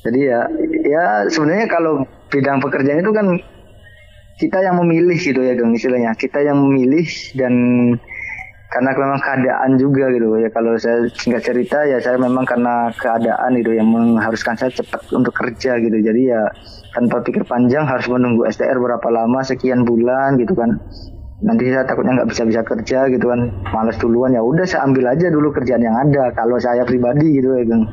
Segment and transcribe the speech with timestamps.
[0.00, 0.40] Jadi ya
[0.84, 3.26] ya sebenarnya kalau bidang pekerjaan itu kan
[4.40, 6.16] kita yang memilih gitu ya Gang istilahnya.
[6.16, 7.04] Kita yang memilih
[7.36, 7.54] dan
[8.72, 10.40] karena memang keadaan juga gitu.
[10.40, 15.04] Ya kalau saya singkat cerita ya saya memang karena keadaan itu yang mengharuskan saya cepat
[15.12, 15.98] untuk kerja gitu.
[16.00, 16.48] Jadi ya
[16.96, 20.80] tanpa pikir panjang harus menunggu STR berapa lama sekian bulan gitu kan.
[21.44, 23.52] Nanti saya takutnya nggak bisa bisa kerja gitu kan.
[23.76, 27.52] Males duluan ya udah saya ambil aja dulu kerjaan yang ada kalau saya pribadi gitu
[27.52, 27.84] ya Gang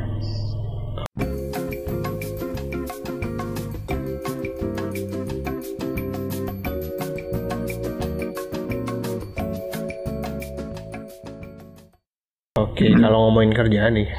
[12.97, 13.03] hmm.
[13.05, 14.09] kalau ngomongin kerjaan nih,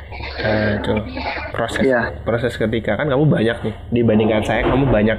[0.43, 0.93] uh, itu
[1.51, 2.15] proses yeah.
[2.23, 5.19] proses ketika kan kamu banyak nih dibandingkan saya, kamu banyak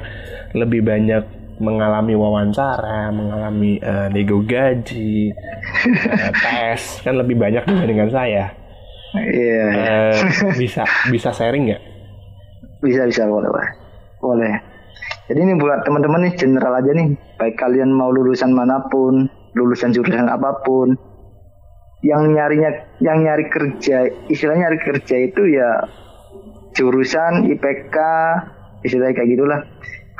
[0.56, 1.24] lebih banyak
[1.60, 8.44] mengalami wawancara, mengalami uh, nego gaji, uh, tes kan lebih banyak dibandingkan saya.
[9.14, 9.64] Iya.
[9.68, 9.70] Yeah.
[10.16, 11.82] Uh, bisa bisa sharing nggak?
[12.80, 13.80] Bisa bisa boleh
[14.20, 14.54] boleh.
[15.30, 19.94] Jadi ini buat teman-teman nih general aja nih, baik kalian mau lulusan mana pun, lulusan
[19.94, 20.98] jurusan apa pun,
[22.00, 25.84] yang nyarinya yang nyari kerja istilahnya nyari kerja itu ya
[26.72, 27.96] jurusan IPK
[28.84, 29.60] istilahnya kayak gitulah.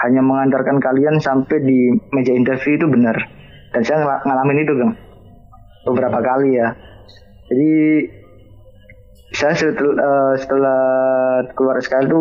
[0.00, 3.16] Hanya mengantarkan kalian sampai di meja interview itu benar.
[3.70, 4.90] Dan saya ng ngalamin itu kan
[5.84, 6.72] beberapa kali ya.
[7.52, 7.72] Jadi
[9.36, 10.80] saya setelah, uh, setelah
[11.52, 12.20] keluar SKL itu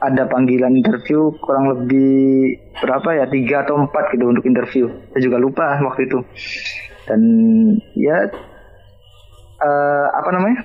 [0.00, 3.24] ada panggilan interview kurang lebih berapa ya?
[3.28, 4.88] Tiga atau empat gitu untuk interview.
[5.12, 6.24] Saya juga lupa waktu itu
[7.06, 7.20] dan
[7.94, 8.18] ya
[9.62, 10.60] uh, apa namanya?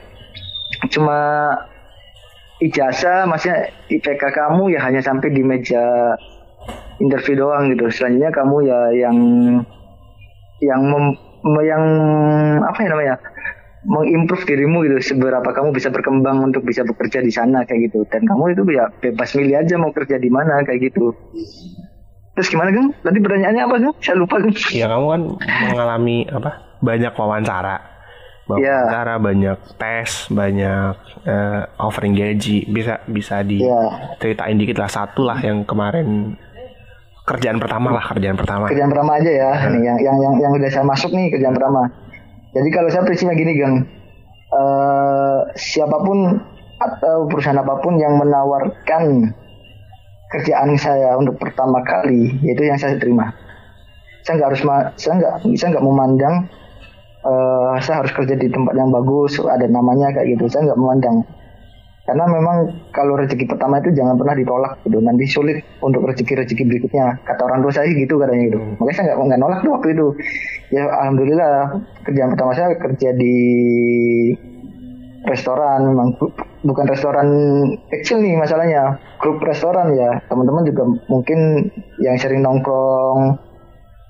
[0.89, 1.19] Cuma
[2.61, 6.17] ijazah maksudnya IPK kamu ya hanya sampai di meja
[7.01, 7.89] interview doang gitu.
[7.89, 9.17] Selanjutnya kamu ya yang
[10.61, 11.05] yang mem,
[11.65, 11.83] yang
[12.65, 13.17] apa ya namanya?
[13.81, 18.05] Mengimprove dirimu gitu seberapa kamu bisa berkembang untuk bisa bekerja di sana kayak gitu.
[18.13, 21.17] Dan kamu itu ya bebas milih aja mau kerja di mana kayak gitu
[22.31, 22.85] Terus gimana kan?
[23.03, 23.93] Tadi pertanyaannya apa kan?
[23.99, 24.51] Saya lupa kan?
[24.71, 25.21] Iya kamu kan
[25.67, 26.51] mengalami apa?
[26.81, 28.49] Banyak wawancara, iya.
[28.49, 29.21] wawancara, ya.
[29.21, 30.95] banyak tes, banyak
[31.27, 32.65] uh, offering gaji.
[32.71, 34.59] Bisa bisa diceritain ya.
[34.63, 36.39] dikit lah satu lah yang kemarin
[37.27, 38.65] kerjaan pertama lah kerjaan pertama.
[38.71, 39.51] Kerjaan pertama aja ya.
[39.51, 39.77] Hmm.
[39.77, 41.91] Nih, yang yang yang yang udah saya masuk nih kerjaan pertama.
[42.51, 43.75] Jadi kalau saya prinsipnya gini gang,
[44.55, 46.39] uh, siapa pun
[46.81, 49.31] atau perusahaan apa pun yang menawarkan
[50.31, 53.35] kerjaan saya untuk pertama kali yaitu yang saya terima.
[54.23, 54.61] Saya nggak harus
[54.95, 56.35] saya nggak saya nggak memandang
[57.27, 60.47] uh, saya harus kerja di tempat yang bagus ada namanya kayak gitu.
[60.47, 61.17] Saya nggak memandang.
[62.01, 62.57] Karena memang
[62.91, 64.97] kalau rezeki pertama itu jangan pernah ditolak gitu.
[64.99, 67.21] Nanti sulit untuk rezeki rezeki berikutnya.
[67.23, 68.59] Kata orang tua saya gitu katanya gitu.
[68.81, 70.07] Makanya saya nggak nggak nolak tuh waktu itu.
[70.73, 71.53] Ya alhamdulillah
[72.07, 73.35] kerjaan pertama saya kerja di
[75.25, 76.17] restoran memang
[76.65, 77.27] bukan restoran
[77.93, 80.21] kecil nih masalahnya grup restoran ya.
[80.29, 81.69] Teman-teman juga mungkin
[82.01, 83.37] yang sering nongkrong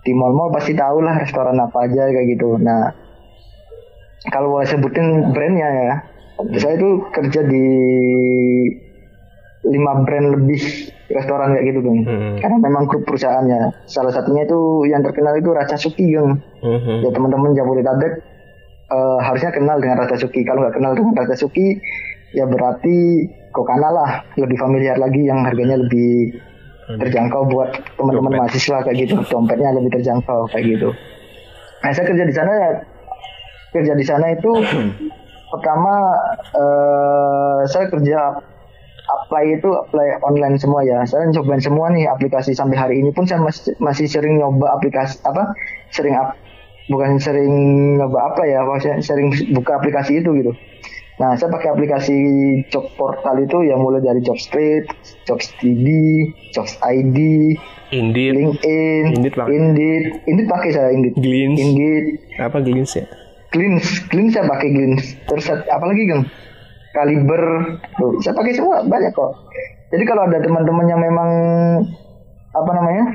[0.01, 2.57] di mall-mall pasti tahu lah restoran apa aja kayak gitu.
[2.57, 2.91] Nah
[4.31, 5.91] kalau boleh sebutin brandnya ya
[6.57, 7.65] saya itu kerja di
[9.61, 10.57] lima brand lebih
[11.13, 12.41] restoran kayak gitu dong hmm.
[12.41, 13.85] karena memang grup perusahaannya.
[13.85, 17.05] Salah satunya itu yang terkenal itu Raja Suki dong hmm.
[17.05, 18.30] ya teman-teman Jabodetabek
[18.91, 20.43] uh, harusnya kenal dengan Rata Suki.
[20.43, 21.79] Kalau nggak kenal dengan Rata Suki,
[22.35, 24.09] ya berarti Kokana lah
[24.39, 26.35] lebih familiar lagi yang harganya lebih
[26.91, 29.15] terjangkau buat teman-teman mahasiswa kayak gitu.
[29.27, 30.89] Dompetnya lebih terjangkau kayak gitu.
[31.81, 32.69] Nah, saya kerja di sana ya
[33.71, 34.51] kerja di sana itu
[35.51, 35.93] pertama
[36.55, 38.19] uh, saya kerja
[39.11, 41.03] apply itu apply online semua ya.
[41.03, 45.19] Saya cobain semua nih aplikasi sampai hari ini pun saya masih, masih sering nyoba aplikasi
[45.27, 45.51] apa
[45.91, 46.15] sering
[46.89, 47.53] bukan sering
[47.99, 50.51] nyoba apa ya maksudnya sering buka aplikasi itu gitu.
[51.21, 52.17] Nah saya pakai aplikasi
[52.73, 54.89] job portal itu ya mulai dari job street
[55.29, 55.85] job TV
[56.49, 57.17] job ID
[57.91, 58.33] Indeed.
[58.33, 59.51] LinkedIn Indeed pakai.
[59.53, 60.03] Indeed.
[60.25, 61.13] Indeed pakai saya Indeed.
[61.19, 61.59] Glints.
[61.59, 62.05] Indeed.
[62.39, 63.05] Apa Glints ya?
[63.51, 63.87] Glints.
[64.07, 65.05] Glints saya pakai Glints.
[65.27, 66.23] Terus apa lagi gang
[66.95, 67.43] Kaliber.
[67.99, 69.31] Tuh saya pakai semua banyak kok.
[69.91, 71.29] Jadi kalau ada teman-teman yang memang
[72.51, 73.10] apa namanya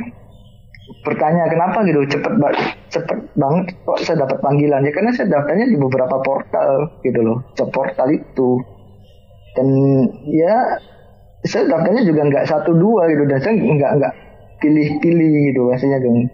[1.06, 2.02] bertanya kenapa gitu?
[2.10, 2.32] Cepet
[2.90, 4.82] cepet banget kok saya dapat panggilan.
[4.82, 7.38] Ya karena saya daftarnya di beberapa portal gitu loh
[7.70, 8.50] portal itu.
[9.54, 9.68] Dan
[10.26, 10.82] ya
[11.46, 14.14] saya daftarnya juga nggak satu dua gitu dan saya nggak nggak
[14.58, 16.26] pilih-pilih gitu rasanya dong.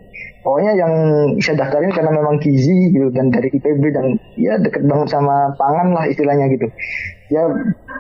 [0.43, 0.93] Pokoknya yang
[1.39, 5.95] saya daftarin karena memang gizi gitu dan dari IPB dan ya deket banget sama pangan
[5.95, 6.67] lah istilahnya gitu.
[7.31, 7.47] Ya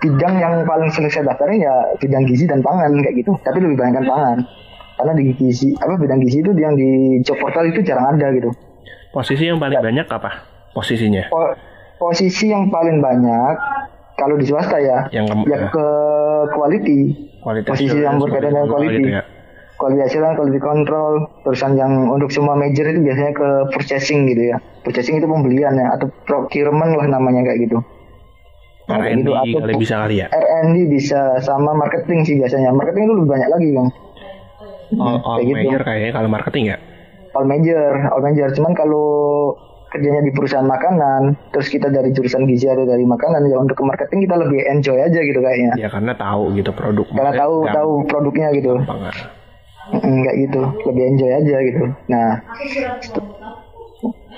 [0.02, 3.78] bidang yang paling sering saya daftarin ya bidang gizi dan pangan kayak gitu tapi lebih
[3.78, 4.38] banyak kan pangan
[5.02, 8.54] karena di gizi apa bidang gizi itu yang di job portal itu jarang ada gitu.
[9.10, 9.82] Posisi yang paling ya.
[9.82, 10.30] banyak apa?
[10.70, 11.26] Posisinya?
[11.26, 11.58] Po
[11.98, 13.54] posisi yang paling banyak
[14.14, 15.86] kalau di swasta ya yang ke, ya ke
[16.54, 16.98] quality.
[17.42, 18.94] Kualitas posisi yang berkaitan dengan quality.
[19.02, 19.22] gitu ya.
[19.74, 21.12] quality assurance quality control.
[21.42, 24.56] Terusan yang untuk semua major itu biasanya ke purchasing gitu ya.
[24.86, 27.82] Purchasing itu pembelian ya atau procurement lah namanya kayak gitu.
[28.86, 30.26] Nah, R&D gitu, kali bisa kali ya?
[30.30, 32.70] R&D bisa sama marketing sih biasanya.
[32.70, 33.88] Marketing itu lebih banyak lagi bang
[35.00, 35.88] all, all kayak major gitu.
[35.88, 36.76] kayaknya kalau marketing ya
[37.32, 39.08] all major all major cuman kalau
[39.92, 43.84] kerjanya di perusahaan makanan, terus kita dari jurusan gizi atau dari makanan, ya untuk ke
[43.84, 45.72] marketing kita lebih enjoy aja gitu kayaknya.
[45.76, 47.04] Ya karena tahu gitu produk.
[47.12, 48.80] Karena tahu tahu produknya gitu.
[49.92, 51.84] Enggak gitu, lebih enjoy aja gitu.
[52.08, 52.28] Nah,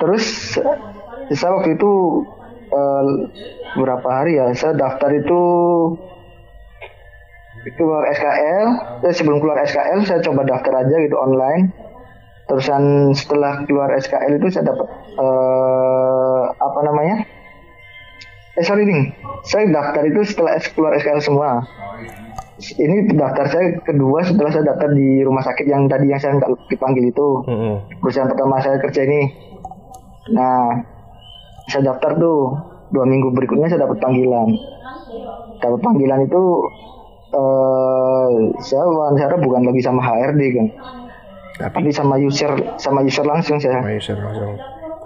[0.03, 0.59] terus
[1.31, 1.93] saya waktu itu
[2.75, 3.05] uh,
[3.79, 5.41] berapa hari ya, saya daftar itu
[7.73, 8.67] keluar SKL,
[9.09, 11.73] eh, sebelum keluar SKL saya coba daftar aja gitu online.
[12.45, 14.85] Terusan setelah keluar SKL itu saya dapat
[15.17, 17.25] uh, apa namanya?
[18.55, 19.17] Eh sorry nih
[19.49, 21.65] saya daftar itu setelah keluar SKL semua.
[22.61, 26.53] Ini daftar saya kedua setelah saya daftar di rumah sakit yang tadi yang saya nggak
[26.71, 27.29] dipanggil itu.
[27.49, 27.75] Mm-hmm.
[27.99, 29.21] perusahaan pertama saya kerja ini.
[30.37, 30.85] Nah
[31.73, 32.41] saya daftar tuh.
[32.95, 34.55] Dua minggu berikutnya saya dapat panggilan.
[35.59, 36.43] Dapat panggilan itu
[37.35, 38.31] uh,
[38.63, 40.67] saya wawancara bukan lagi sama HRD kan
[41.55, 42.51] tapi, sama user
[42.83, 43.79] sama user langsung saya.
[43.79, 44.53] Sama user langsung.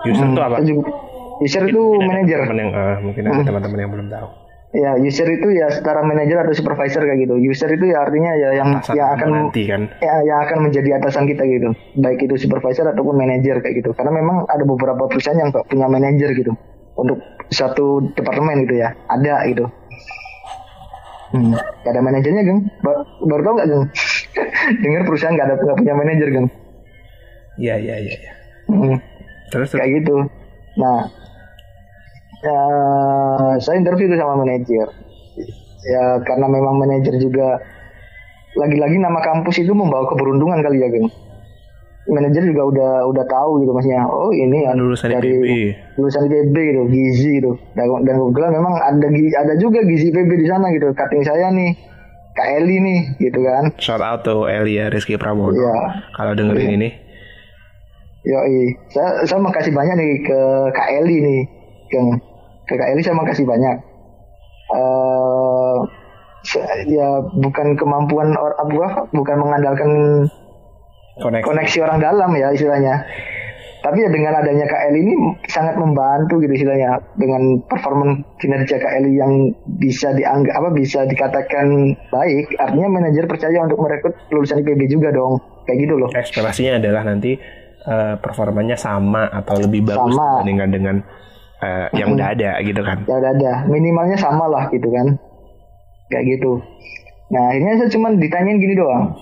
[0.08, 0.56] User hmm, itu apa?
[1.44, 2.38] User itu manajer.
[2.48, 3.46] Uh, mungkin ada hmm.
[3.46, 4.28] teman-teman yang belum tahu.
[4.68, 7.40] Ya, user itu ya setara manajer atau supervisor kayak gitu.
[7.40, 9.82] User itu ya artinya ya yang atasan yang akan nanti kan.
[10.00, 11.72] Ya, yang akan menjadi atasan kita gitu.
[12.00, 13.96] Baik itu supervisor ataupun manajer kayak gitu.
[13.96, 16.52] Karena memang ada beberapa perusahaan yang punya manajer gitu
[17.00, 17.16] untuk
[17.48, 18.92] satu departemen gitu ya.
[19.08, 19.68] Ada gitu.
[21.28, 22.60] Hmm, gak ada manajernya, Geng.
[22.80, 23.84] Baru, baru tau gak, Geng?
[24.82, 26.48] Dengar perusahaan gak ada gak punya manajer, Geng.
[27.58, 28.14] Iya, iya, iya.
[28.16, 28.32] Ya.
[28.68, 28.96] Hmm.
[29.52, 30.16] Terus, Kayak gitu.
[30.78, 30.98] Nah,
[32.44, 32.60] ya,
[33.60, 34.88] saya interview sama manajer.
[35.88, 37.60] Ya, karena memang manajer juga
[38.58, 41.08] lagi-lagi nama kampus itu membawa keberuntungan kali ya, Geng
[42.08, 45.46] manajer juga udah udah tahu gitu maksudnya oh ini ya lulusan dari IPB.
[46.00, 49.08] lulusan IPB gitu gizi gitu dan, dan kebetulan memang ada
[49.44, 51.76] ada juga gizi IPB di sana gitu cutting saya nih
[52.32, 56.08] Kak Eli nih gitu kan shout out to Eli ya Rizky Pramono ya.
[56.16, 56.76] kalau dengerin ya.
[56.80, 56.90] ini
[58.28, 58.36] Yo,
[58.92, 60.40] saya saya makasih banyak nih ke
[60.76, 61.40] Kak Eli nih,
[61.88, 61.98] ke,
[62.68, 63.76] ke Kak Eli saya makasih banyak.
[64.68, 65.80] Uh,
[66.92, 69.90] ya bukan kemampuan orang bukan mengandalkan
[71.20, 71.44] koneksi.
[71.44, 72.94] koneksi orang dalam ya istilahnya.
[73.78, 75.14] Tapi ya dengan adanya KL ini
[75.46, 82.58] sangat membantu gitu istilahnya dengan performa kinerja KL yang bisa dianggap apa bisa dikatakan baik,
[82.58, 85.38] artinya manajer percaya untuk merekrut lulusan IPB juga dong.
[85.62, 86.10] Kayak gitu loh.
[86.10, 87.38] Ekspektasinya adalah nanti
[87.86, 90.42] uh, performanya sama atau lebih bagus sama.
[90.42, 90.96] dibandingkan dengan
[91.62, 92.16] uh, yang hmm.
[92.18, 92.98] udah ada gitu kan.
[93.06, 95.14] Ya udah ada, minimalnya sama lah gitu kan.
[96.10, 96.52] Kayak gitu.
[97.30, 99.12] Nah, akhirnya saya cuma ditanyain gini doang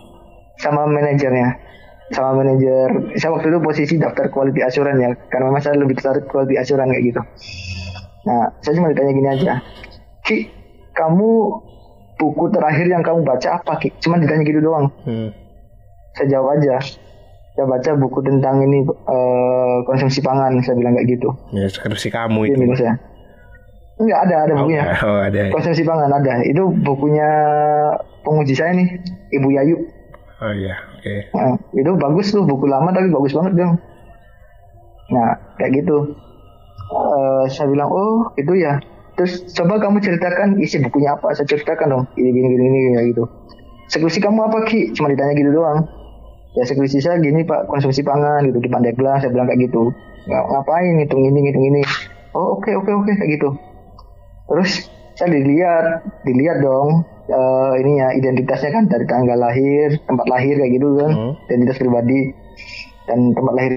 [0.63, 1.66] sama manajernya
[2.15, 6.31] sama manajer saya waktu itu posisi daftar quality assurance ya karena memang saya lebih tertarik
[6.31, 7.21] quality assurance kayak gitu
[8.27, 9.53] nah saya cuma ditanya gini aja
[10.23, 10.51] Ki
[10.95, 11.31] kamu
[12.19, 15.35] buku terakhir yang kamu baca apa Ki cuma ditanya gitu doang hmm.
[16.15, 16.79] saya jawab aja
[17.57, 22.55] saya baca buku tentang ini uh, konsumsi pangan saya bilang kayak gitu ya skripsi kamu
[22.55, 22.95] itu ya.
[23.97, 24.85] Enggak ada, ada oh, bukunya.
[25.09, 25.43] Oh, ada.
[25.49, 26.45] Konsumsi pangan ada.
[26.45, 27.31] Itu bukunya
[28.29, 29.01] penguji saya nih,
[29.41, 29.77] Ibu Yayu.
[30.45, 30.77] Oh iya.
[31.07, 31.31] Okay.
[31.39, 33.79] Nah, itu bagus tuh buku lama tapi bagus banget dong.
[35.15, 36.19] Nah kayak gitu.
[36.91, 38.83] Uh, saya bilang oh itu ya.
[39.15, 41.31] Terus coba kamu ceritakan isi bukunya apa.
[41.31, 42.05] Saya ceritakan dong.
[42.19, 43.23] Ini gini gini gini ya gitu.
[43.87, 44.99] Skripsi kamu apa ki?
[44.99, 45.87] Cuma ditanya gitu doang.
[46.59, 49.23] Ya skripsi saya gini pak konsumsi pangan gitu di Pandeglang.
[49.23, 49.95] Saya bilang kayak gitu.
[50.27, 51.83] Ng ngapain ngitung ini ngitung ini.
[52.35, 53.49] Oh oke okay, oke okay, oke okay, kayak gitu.
[54.51, 54.71] Terus
[55.15, 55.87] saya dilihat
[56.27, 61.11] dilihat dong uh, ini ya identitasnya kan dari tanggal lahir, tempat lahir kayak gitu kan,
[61.11, 61.33] hmm.
[61.51, 62.21] identitas pribadi
[63.07, 63.73] dan tempat lahir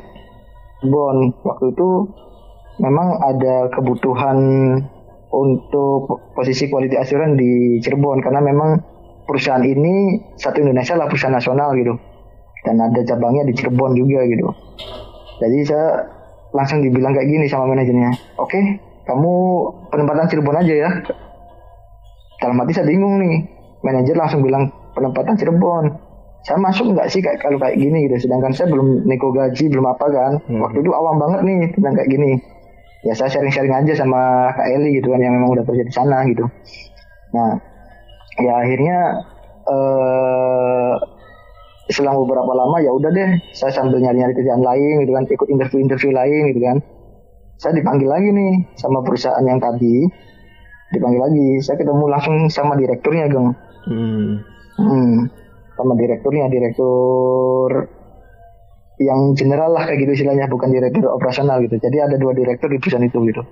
[0.87, 1.17] Bon.
[1.43, 1.89] Waktu itu
[2.79, 4.37] memang ada kebutuhan
[5.29, 8.79] untuk posisi quality assurance di Cirebon karena memang
[9.27, 11.93] perusahaan ini satu Indonesia lah perusahaan nasional gitu
[12.65, 14.47] dan ada cabangnya di Cirebon juga gitu.
[15.43, 16.07] Jadi saya
[16.55, 18.09] langsung dibilang kayak gini sama manajernya,
[18.41, 19.33] oke, okay, kamu
[19.93, 20.89] penempatan Cirebon aja ya
[22.39, 23.45] dalam hati saya bingung nih.
[23.79, 25.85] Manajer langsung bilang penempatan Cirebon.
[26.43, 28.27] Saya masuk nggak sih kayak kalau kayak gini gitu?
[28.27, 30.31] Sedangkan saya belum nego gaji belum apa kan.
[30.47, 30.59] Hmm.
[30.63, 32.31] waktu itu awam banget nih tentang kayak gini.
[33.07, 36.27] Ya saya sharing-sharing aja sama Kak Eli gitu kan yang memang udah kerja di sana
[36.27, 36.43] gitu.
[37.35, 37.59] Nah
[38.39, 38.99] ya akhirnya
[39.67, 40.93] eh
[41.89, 46.11] selang beberapa lama ya udah deh saya sambil nyari-nyari kerjaan lain gitu kan ikut interview-interview
[46.11, 46.77] lain gitu kan.
[47.59, 50.07] Saya dipanggil lagi nih sama perusahaan yang tadi
[50.93, 51.47] dipanggil lagi.
[51.61, 53.53] Saya ketemu langsung sama direkturnya geng.
[53.89, 54.29] Hmm.
[54.79, 55.27] Hmm,
[55.75, 57.91] sama direkturnya direktur
[58.99, 60.49] yang general lah kayak gitu istilahnya.
[60.49, 61.79] Bukan direktur operasional gitu.
[61.79, 63.43] Jadi ada dua direktur di perusahaan itu gitu.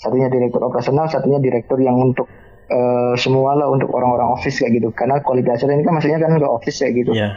[0.00, 2.24] Satunya direktur operasional satunya direktur yang untuk
[2.72, 4.88] uh, semua lah untuk orang-orang office kayak gitu.
[4.96, 7.12] Karena kualitas ini kan maksudnya kan ke office kayak gitu.
[7.12, 7.36] Yeah.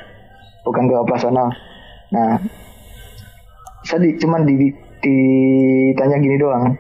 [0.64, 1.52] bukan ke operasional.
[2.16, 2.40] Nah
[3.84, 4.72] saya di, cuman di,
[5.04, 6.80] ditanya gini doang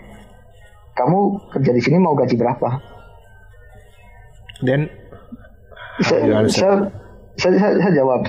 [0.93, 1.19] kamu
[1.49, 2.69] kerja di sini mau gaji berapa?
[4.61, 4.87] Dan
[6.05, 6.73] saya, saya,
[7.37, 8.21] saya, saya, saya jawab.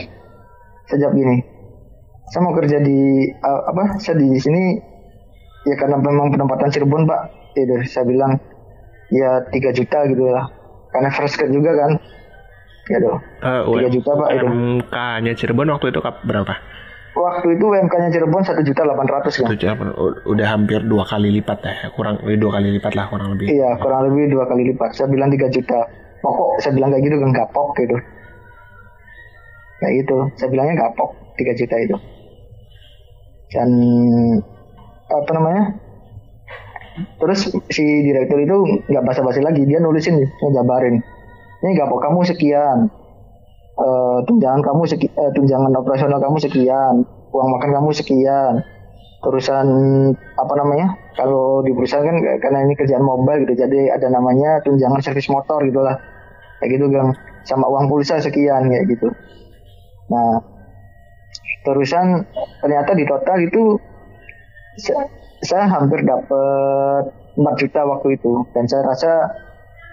[0.89, 1.37] Saya jawab gini.
[2.33, 4.81] Saya mau kerja di uh, apa saya di sini
[5.69, 7.23] ya karena memang penempatan Cirebon pak.
[7.55, 8.41] Itu saya bilang
[9.13, 10.49] ya tiga juta gitu lah.
[10.91, 11.93] Karena first grade juga kan.
[12.85, 14.29] Ya dong tiga uh, juta pak.
[14.33, 16.55] Itu MK-nya Cirebon waktu itu berapa
[17.15, 19.49] waktu itu UMK-nya Cirebon satu juta delapan ratus kan
[20.27, 21.75] udah hampir dua kali lipat ya.
[21.95, 23.47] Kurang lebih dua kali lipat lah kurang lebih.
[23.51, 24.91] Iya kurang lebih dua kali lipat.
[24.99, 25.81] Saya bilang tiga juta.
[26.21, 27.97] Pokok saya bilang kayak gitu kan gapok gitu.
[29.81, 30.17] Kayak gitu.
[30.41, 31.97] Saya bilangnya gapok tiga juta itu.
[33.55, 33.71] Dan
[35.09, 35.65] apa namanya?
[36.95, 38.57] Terus si direktur itu
[38.91, 39.67] nggak basa-basi lagi.
[39.67, 41.03] Dia nulisin ngejabarin
[41.65, 42.93] ini apa kamu sekian
[43.79, 47.05] uh, tunjangan kamu seki, uh, tunjangan operasional kamu sekian
[47.35, 48.55] uang makan kamu sekian.
[49.25, 49.67] Terusan
[50.37, 55.01] apa namanya kalau di perusahaan kan karena ini kerjaan mobile gitu jadi ada namanya tunjangan
[55.01, 55.97] servis motor gitulah.
[56.61, 57.11] Kayak gitu gang
[57.49, 59.09] sama uang pulsa sekian kayak gitu.
[60.13, 60.45] Nah
[61.65, 62.29] terusan
[62.61, 63.81] ternyata di total itu
[64.77, 65.09] saya,
[65.41, 68.33] saya hampir dapat 4 juta waktu itu.
[68.53, 69.13] Dan saya rasa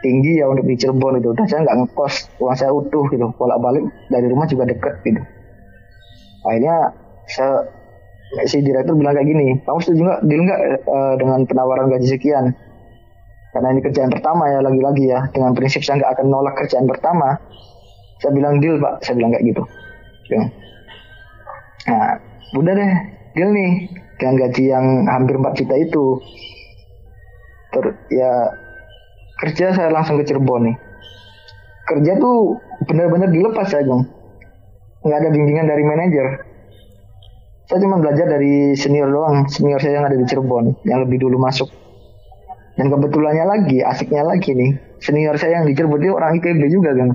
[0.01, 2.13] tinggi ya untuk di Cirebon itu dan saya nggak ngekos.
[2.41, 3.29] Uang saya utuh gitu.
[3.37, 5.21] Bolak balik dari rumah juga deket gitu.
[6.41, 6.93] Akhirnya
[7.29, 7.69] saya
[8.49, 10.19] si direktur bilang kayak gini kamu setuju nggak?
[10.25, 12.45] Deal nggak uh, dengan penawaran gaji sekian?
[13.51, 15.19] Karena ini kerjaan pertama ya lagi-lagi ya.
[15.29, 17.37] Dengan prinsip saya nggak akan nolak kerjaan pertama
[18.21, 19.05] saya bilang deal pak.
[19.05, 19.63] Saya bilang kayak gitu.
[20.31, 20.43] Ya.
[21.89, 22.13] nah
[22.57, 22.93] udah deh
[23.37, 23.71] deal nih.
[24.21, 26.05] Dengan gaji yang hampir 4 juta itu.
[27.73, 28.31] Ter ya
[29.41, 30.77] kerja saya langsung ke Cirebon nih.
[31.89, 34.05] Kerja tuh benar-benar dilepas ya Gung
[35.01, 36.27] nggak ada bimbingan dari manajer.
[37.65, 39.49] Saya cuma belajar dari senior doang.
[39.49, 41.73] Senior saya yang ada di Cirebon yang lebih dulu masuk.
[42.77, 44.77] Dan kebetulannya lagi asiknya lagi nih.
[45.01, 47.09] Senior saya yang di Cirebon itu orang IPB juga kan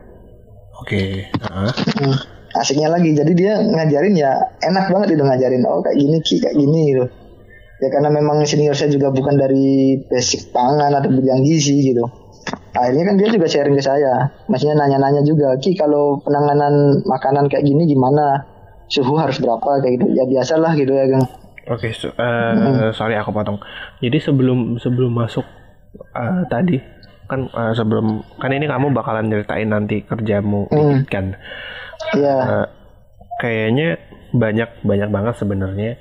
[0.77, 1.25] oke okay.
[1.41, 2.17] uh -huh.
[2.59, 3.15] asiknya lagi.
[3.15, 4.35] Jadi dia ngajarin ya
[4.67, 5.63] enak banget itu ngajarin.
[5.65, 7.05] Oh kayak gini ki kayak gini gitu
[7.77, 12.05] ya karena memang senior saya juga bukan dari basic pangan atau bidang gizi gitu
[12.73, 17.65] akhirnya kan dia juga sharing ke saya maksudnya nanya-nanya juga ki kalau penanganan makanan kayak
[17.67, 18.47] gini gimana
[18.87, 21.27] suhu harus berapa kayak gitu ya biasalah gitu ya gang
[21.67, 22.95] Oke, okay, so, uh, hmm.
[22.95, 23.59] sorry aku potong.
[23.99, 25.43] Jadi sebelum sebelum masuk
[26.15, 26.79] uh, tadi
[27.27, 31.11] kan uh, sebelum kan ini kamu bakalan ceritain nanti kerjamu hmm.
[31.11, 31.35] kan.
[32.15, 32.23] Iya.
[32.23, 32.43] Yeah.
[32.47, 32.67] Uh,
[33.43, 33.99] kayaknya
[34.31, 35.99] banyak banyak banget sebenarnya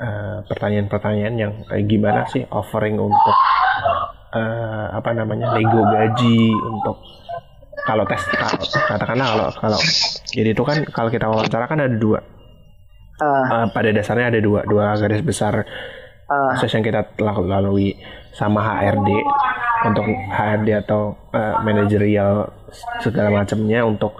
[0.00, 3.36] Eh, pertanyaan-pertanyaan yang kayak gimana sih offering untuk
[4.32, 6.96] uh, apa namanya nego gaji untuk
[7.84, 8.24] kalau tes
[8.88, 9.80] katakanlah kalau kalau
[10.32, 13.44] jadi itu kan kalau kita wawancara kan ada dua uh.
[13.52, 16.56] Uh, pada dasarnya ada dua dua garis besar uh.
[16.56, 17.92] proses yang kita lalui
[18.32, 19.08] sama HRD
[19.84, 22.48] untuk HRD atau uh, manajerial
[23.04, 24.16] segala macamnya untuk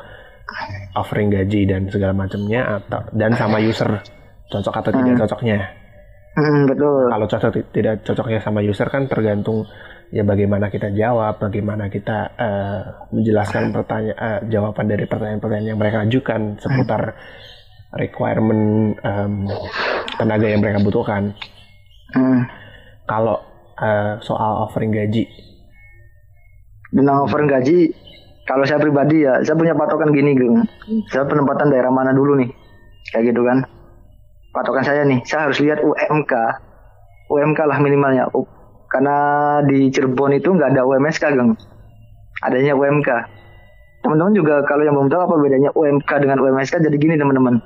[0.93, 4.20] offering gaji dan segala macamnya atau dan sama user
[4.50, 5.23] cocok atau tidak hmm.
[5.25, 5.59] cocoknya.
[6.30, 7.11] Hmm, betul.
[7.11, 9.66] Kalau cocok tidak cocoknya sama user kan tergantung
[10.11, 12.80] ya bagaimana kita jawab, bagaimana kita uh,
[13.14, 17.14] menjelaskan pertanyaan uh, jawaban dari pertanyaan-pertanyaan yang mereka ajukan seputar
[17.95, 19.47] requirement um,
[20.19, 21.35] tenaga yang mereka butuhkan.
[22.14, 22.47] Hmm.
[23.07, 23.42] Kalau
[23.78, 25.26] uh, soal offering gaji,
[26.90, 27.90] tentang offering gaji,
[28.47, 30.62] kalau saya pribadi ya, saya punya patokan gini, Gung.
[31.11, 32.50] Saya penempatan daerah mana dulu nih,
[33.14, 33.66] kayak gitu kan
[34.50, 36.33] patokan saya nih saya harus lihat UMK
[37.30, 38.26] UMK lah minimalnya.
[38.90, 39.16] Karena
[39.62, 41.54] di Cirebon itu nggak ada UMSK gang.
[42.42, 43.38] Adanya UMK
[44.00, 47.62] teman-teman juga kalau yang belum tahu apa bedanya UMK dengan UMSK jadi gini teman-teman.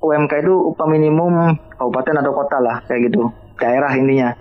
[0.00, 3.30] UMK itu upah minimum kabupaten atau kota lah kayak gitu.
[3.62, 4.34] Daerah intinya.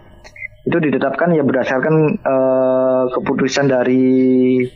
[0.63, 4.03] Itu ditetapkan ya berdasarkan uh, keputusan dari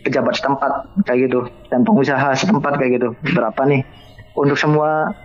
[0.03, 0.71] pejabat setempat
[1.07, 1.39] kayak gitu.
[1.71, 3.09] Dan pengusaha setempat kayak gitu.
[3.33, 3.87] Berapa nih?
[4.35, 5.15] Untuk semua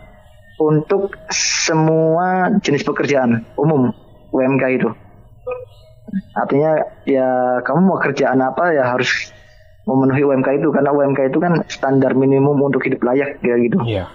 [0.59, 3.95] untuk semua jenis pekerjaan umum
[4.35, 4.91] UMK itu.
[6.35, 6.73] Artinya
[7.07, 9.31] ya kamu mau kerjaan apa ya harus
[9.89, 13.79] memenuhi UMK itu karena UMK itu kan standar minimum untuk hidup layak kayak gitu.
[13.89, 14.07] Iya.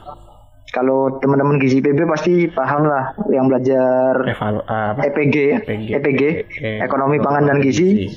[0.74, 5.06] kalau teman-teman gizi PB pasti paham lah yang belajar Evalu, uh, apa?
[5.06, 6.78] EPG, EPG, EPG okay.
[6.82, 8.10] ekonomi pangan dan gizi.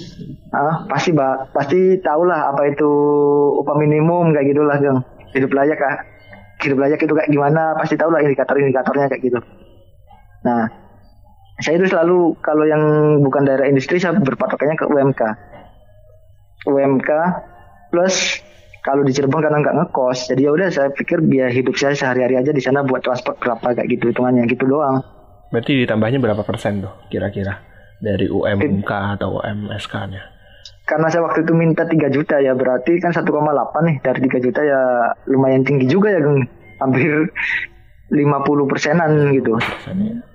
[0.56, 2.88] Uh, pasti bah, pasti tahu lah apa itu
[3.60, 5.04] upah minimum kayak gitulah Gang.
[5.36, 6.15] Hidup layak kah?
[6.62, 7.76] Hidup layak itu kayak gimana?
[7.76, 9.40] Pasti tahu lah indikator-indikatornya kayak gitu.
[10.46, 10.68] Nah,
[11.60, 12.82] saya itu selalu kalau yang
[13.24, 15.22] bukan daerah industri saya berpatokannya ke UMK.
[16.66, 17.10] UMK
[17.90, 18.42] plus
[18.86, 22.38] kalau di Cirebon karena nggak ngekos jadi ya udah saya pikir biaya hidup saya sehari-hari
[22.38, 25.02] aja di sana buat transport berapa kayak gitu hitungannya gitu doang
[25.50, 27.58] berarti ditambahnya berapa persen tuh kira-kira
[27.98, 30.22] dari UMK atau UMSK nya
[30.86, 33.96] karena saya waktu itu minta 3 juta ya berarti kan 1,8 nih.
[34.06, 34.80] Dari 3 juta ya
[35.26, 36.46] lumayan tinggi juga ya Geng.
[36.76, 37.32] hampir
[38.12, 39.58] 50 persenan gitu.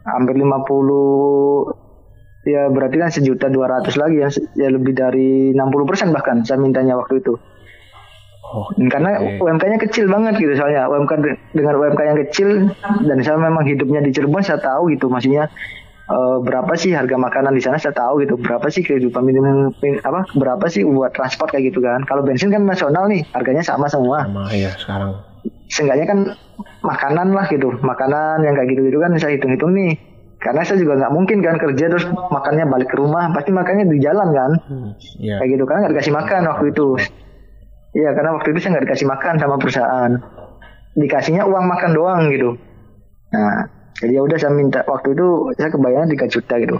[0.03, 1.71] Hampir 50
[2.41, 6.59] ya berarti kan sejuta dua ratus lagi ya, ya lebih dari 60 persen bahkan saya
[6.59, 7.39] mintanya waktu itu.
[8.51, 9.39] Oh, karena okay.
[9.39, 10.91] UMK-nya kecil banget gitu soalnya.
[10.91, 11.23] UMK
[11.55, 12.49] dengan UMK yang kecil
[13.07, 15.47] dan saya memang hidupnya di Cirebon saya tahu gitu maksudnya
[16.11, 17.79] uh, berapa sih harga makanan di sana?
[17.79, 18.35] Saya tahu gitu.
[18.35, 19.71] Berapa sih kehidupan minimum
[20.03, 22.03] apa berapa sih buat transport kayak gitu kan?
[22.05, 24.27] Kalau bensin kan nasional nih harganya sama semua.
[24.27, 25.11] Sama ya sekarang.
[25.71, 26.19] Seenggaknya kan
[26.83, 27.71] makanan lah gitu.
[27.79, 29.95] Makanan yang kayak gitu gitu kan saya hitung-hitung nih.
[30.41, 33.29] Karena saya juga nggak mungkin kan kerja terus makannya balik ke rumah.
[33.31, 34.51] Pasti makannya di jalan kan?
[34.67, 34.89] Hmm,
[35.21, 35.37] yeah.
[35.39, 35.63] kayak gitu.
[35.69, 36.87] Kan nggak dikasih makan waktu itu.
[37.91, 40.11] Iya, karena waktu itu saya nggak dikasih makan sama perusahaan.
[40.97, 42.57] Dikasihnya uang makan doang gitu.
[43.31, 46.77] Nah, jadi ya udah saya minta waktu itu saya kebayang 3 juta gitu.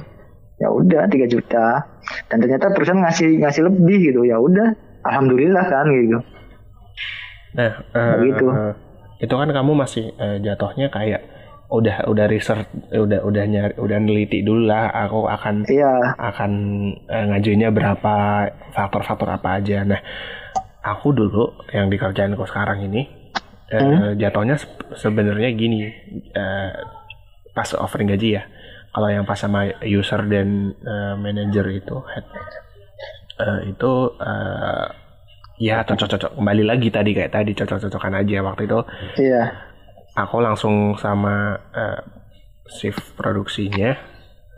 [0.57, 1.65] Ya udah 3 juta.
[2.33, 4.21] Dan ternyata perusahaan ngasih ngasih lebih gitu.
[4.25, 4.73] Ya udah,
[5.05, 6.17] alhamdulillah kan gitu.
[7.53, 8.47] Nah, uh, gitu.
[8.49, 8.73] Uh,
[9.21, 11.21] itu kan kamu masih uh, jatuhnya kayak
[11.71, 16.19] udah udah research udah udah nyari udah neliti dulu lah aku akan iya.
[16.19, 16.51] akan
[17.07, 18.15] uh, ngajuinnya berapa
[18.75, 20.03] faktor-faktor apa aja nah
[20.83, 23.07] aku dulu yang dikerjain kok sekarang ini
[23.71, 23.79] hmm?
[23.79, 24.59] uh, jatuhnya
[24.99, 25.87] sebenarnya gini
[26.35, 27.00] uh,
[27.51, 28.43] pas offering gaji ya.
[28.91, 32.27] Kalau yang pas sama user dan uh, manager itu head.
[33.39, 34.85] Uh, itu uh,
[35.57, 38.79] ya cocok-cocok kembali lagi tadi kayak tadi cocok-cocokan aja waktu itu.
[39.17, 39.43] Iya.
[40.19, 42.01] Aku langsung sama uh,
[42.67, 43.95] shift produksinya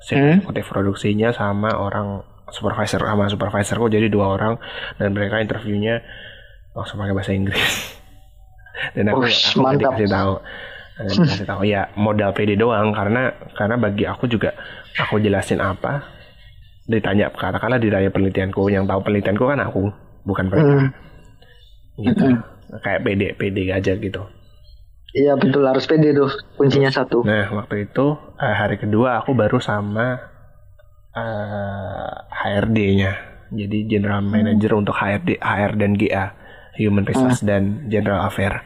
[0.04, 0.68] shift hmm?
[0.68, 3.88] produksinya sama orang supervisor sama supervisorku.
[3.88, 4.60] Jadi dua orang
[5.00, 6.04] dan mereka interviewnya
[6.76, 7.74] langsung pakai bahasa Inggris.
[8.98, 9.96] Dan aku, Ush, aku mantap.
[9.96, 10.34] dikasih tahu
[11.02, 14.54] dikasih tahu ya modal PD doang karena karena bagi aku juga
[14.94, 16.06] aku jelasin apa
[16.86, 19.90] ditanya katakanlah ditanya penelitianku yang tahu penelitianku kan aku
[20.28, 20.90] bukan mereka mm.
[22.06, 22.40] gitu mm.
[22.84, 24.22] kayak PD PD aja gitu
[25.14, 27.22] Iya betul harus PD tuh kuncinya satu.
[27.22, 30.18] Nah waktu itu eh, hari kedua aku baru sama
[31.14, 33.12] uh, eh, HRD-nya.
[33.54, 34.82] Jadi General Manager hmm.
[34.82, 36.34] untuk HRD, HR dan GA,
[36.82, 37.50] Human Resource hmm.
[37.54, 38.66] dan General Affair.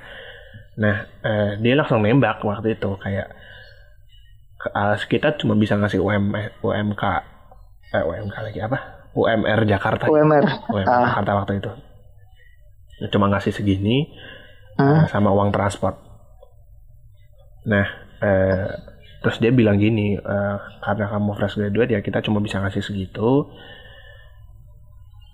[0.78, 3.34] Nah, uh, dia langsung nembak waktu itu kayak
[4.74, 7.04] uh, kita cuma bisa ngasih UM, UMK,
[7.98, 9.10] eh, UMK lagi apa?
[9.18, 10.06] UMR Jakarta.
[10.06, 10.46] UMR.
[10.70, 11.02] UMR ah.
[11.10, 11.72] Jakarta waktu itu.
[13.10, 14.06] Cuma ngasih segini
[14.78, 14.86] hmm.
[14.86, 15.98] uh, sama uang transport.
[17.66, 17.86] Nah,
[18.22, 18.70] uh,
[19.26, 23.50] terus dia bilang gini uh, karena kamu fresh graduate ya kita cuma bisa ngasih segitu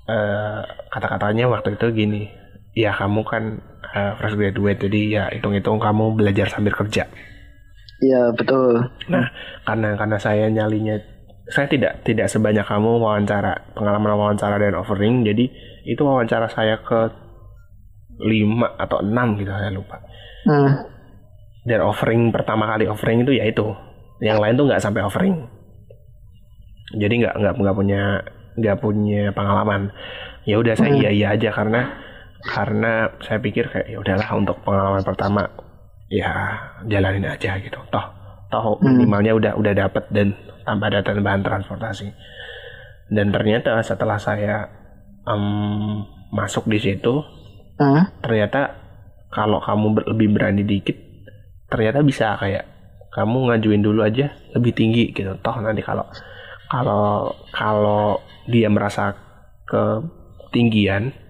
[0.07, 2.31] uh, kata-katanya waktu itu gini
[2.73, 3.59] ya kamu kan
[3.93, 4.81] uh, fresh graduate.
[4.81, 7.07] Jadi ya hitung-hitung kamu belajar sambil kerja.
[8.03, 8.83] Iya betul.
[9.07, 9.31] Nah
[9.63, 10.99] karena karena saya nyalinya
[11.47, 15.51] saya tidak tidak sebanyak kamu wawancara pengalaman wawancara dan offering jadi
[15.83, 17.11] itu wawancara saya ke
[18.23, 20.03] lima atau enam gitu saya lupa.
[20.43, 20.71] Hmm.
[21.63, 23.71] Dan offering pertama kali offering itu ya itu.
[24.19, 25.35] Yang lain tuh nggak sampai offering.
[26.93, 28.01] Jadi nggak nggak nggak punya
[28.59, 29.91] nggak punya pengalaman.
[30.43, 32.02] Ya udah saya iya iya aja karena
[32.43, 35.47] karena saya pikir kayak ya udahlah untuk pengalaman pertama
[36.11, 38.05] ya jalanin aja gitu toh
[38.51, 38.83] toh hmm.
[38.83, 40.35] minimalnya udah udah dapet dan
[40.67, 42.11] tanpa ada tambahan transportasi
[43.11, 44.67] dan ternyata setelah saya
[45.23, 46.03] um,
[46.35, 47.23] masuk di situ
[47.79, 48.21] hmm.
[48.21, 48.75] ternyata
[49.31, 50.99] kalau kamu lebih berani dikit
[51.71, 52.67] ternyata bisa kayak
[53.13, 56.05] kamu ngajuin dulu aja lebih tinggi gitu toh nanti kalau
[56.67, 59.13] kalau kalau dia merasa
[59.65, 61.22] ketinggian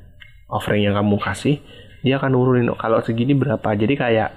[0.50, 1.60] offering yang kamu kasih
[2.04, 4.30] dia akan nurunin kalau segini berapa jadi kayak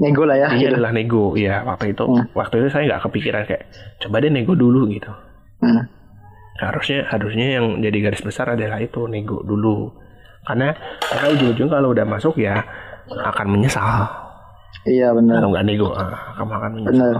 [0.00, 0.76] nego lah ya ini gitu.
[0.76, 2.36] adalah nego ya waktu itu hmm.
[2.36, 3.62] waktu itu saya nggak kepikiran kayak
[4.00, 5.12] coba deh nego dulu gitu
[5.64, 5.82] hmm.
[6.60, 9.92] harusnya harusnya yang jadi garis besar adalah itu nego dulu
[10.42, 12.60] karena karena ujung-ujung kalau udah masuk ya
[13.08, 14.22] akan menyesal
[14.82, 15.38] Iya benar.
[15.38, 17.10] Kalau nggak nego, ah, kamu akan menyesal.
[17.14, 17.16] Benar.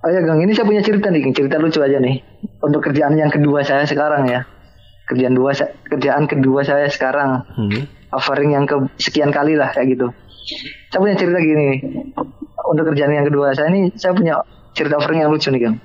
[0.00, 2.20] Oh ya Gang, ini saya punya cerita nih, cerita lucu aja nih.
[2.60, 4.44] Untuk kerjaan yang kedua saya sekarang ya.
[5.10, 5.50] Kerjaan dua
[5.90, 7.42] kerjaan kedua saya sekarang.
[7.58, 7.90] Hmm.
[8.14, 10.10] Offering yang ke sekian kali lah kayak gitu.
[10.90, 11.78] Saya punya cerita gini
[12.66, 14.40] Untuk kerjaan yang kedua saya ini Saya punya
[14.74, 15.76] cerita offering yang lucu nih Kang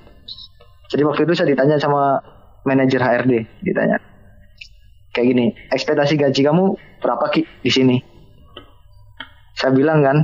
[0.89, 2.21] Jadi waktu itu saya ditanya sama
[2.65, 3.97] Manajer HRD Ditanya
[5.13, 6.63] Kayak gini Ekspektasi gaji kamu
[7.03, 7.97] berapa Ki di sini
[9.53, 10.17] Saya bilang kan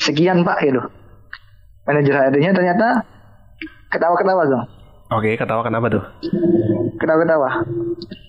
[0.00, 0.80] Sekian pak gitu
[1.84, 3.04] Manajer HRD-nya ternyata
[3.90, 4.64] Ketawa-ketawa dong
[5.10, 6.04] Oke, ketawa kenapa tuh?
[7.02, 7.66] Ketawa-ketawa.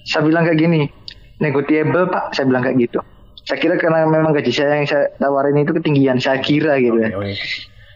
[0.10, 0.89] Saya bilang kayak gini,
[1.38, 3.00] negotiable pak, saya bilang kayak gitu.
[3.46, 7.13] Saya kira karena memang gaji saya yang saya tawarin itu ketinggian, saya kira gitu ya.
[7.13, 7.38] Okay, okay.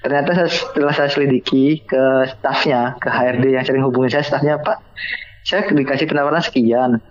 [0.06, 4.78] Ternyata saya, setelah saya selidiki ke stafnya, ke HRD yang sering hubungi saya, stafnya pak,
[5.42, 7.02] saya dikasih penawaran sekian.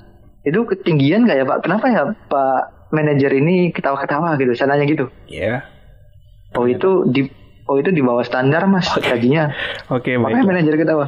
[0.46, 1.66] Itu ketinggian gak ya pak?
[1.66, 4.54] Kenapa ya pak manajer ini ketawa-ketawa gitu?
[4.54, 5.10] Saya nanya gitu.
[5.26, 5.42] Iya.
[5.42, 6.54] Yeah.
[6.54, 7.26] Oh itu di
[7.68, 9.16] oh itu di bawah standar mas okay.
[9.16, 9.52] gajinya.
[9.88, 11.06] Oke, okay, Makanya manajer ketawa.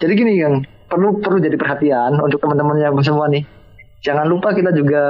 [0.00, 3.44] Jadi gini yang perlu perlu jadi perhatian untuk teman-teman yang semua nih.
[4.04, 5.04] Jangan lupa kita juga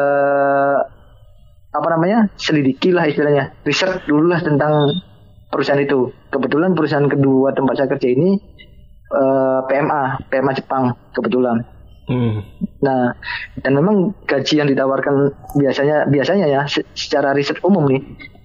[1.75, 4.95] apa namanya selidiki lah istilahnya, riset dulu lah tentang
[5.51, 6.15] perusahaan itu.
[6.31, 8.39] Kebetulan perusahaan kedua tempat saya kerja ini
[9.11, 11.67] uh, eh, PMA, PMA Jepang kebetulan.
[12.05, 12.45] Hmm.
[12.85, 13.17] Nah,
[13.65, 16.61] dan memang gaji yang ditawarkan biasanya biasanya ya
[16.93, 18.05] secara riset umum nih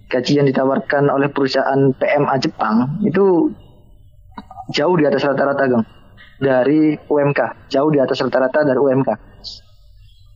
[0.10, 3.54] gaji yang ditawarkan oleh perusahaan PMA Jepang itu
[4.74, 5.86] jauh di atas rata-rata gang
[6.42, 9.10] dari UMK jauh di atas rata-rata dari UMK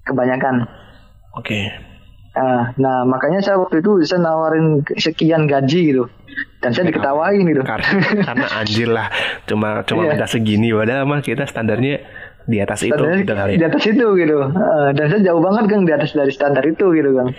[0.05, 0.67] kebanyakan.
[1.33, 1.47] Oke.
[1.49, 1.65] Okay.
[2.37, 6.05] nah, nah makanya saya waktu itu bisa nawarin sekian gaji gitu.
[6.59, 7.61] Dan saya diketawain gitu.
[7.63, 7.89] Karena,
[8.27, 9.07] karena anjir lah.
[9.47, 10.11] Cuma cuma yeah.
[10.15, 12.03] minta segini padahal mah kita standarnya
[12.43, 13.55] di atas itu gitu kali.
[13.55, 14.37] di atas itu gitu.
[14.93, 17.31] Dan saya jauh banget kan di atas dari standar itu gitu kan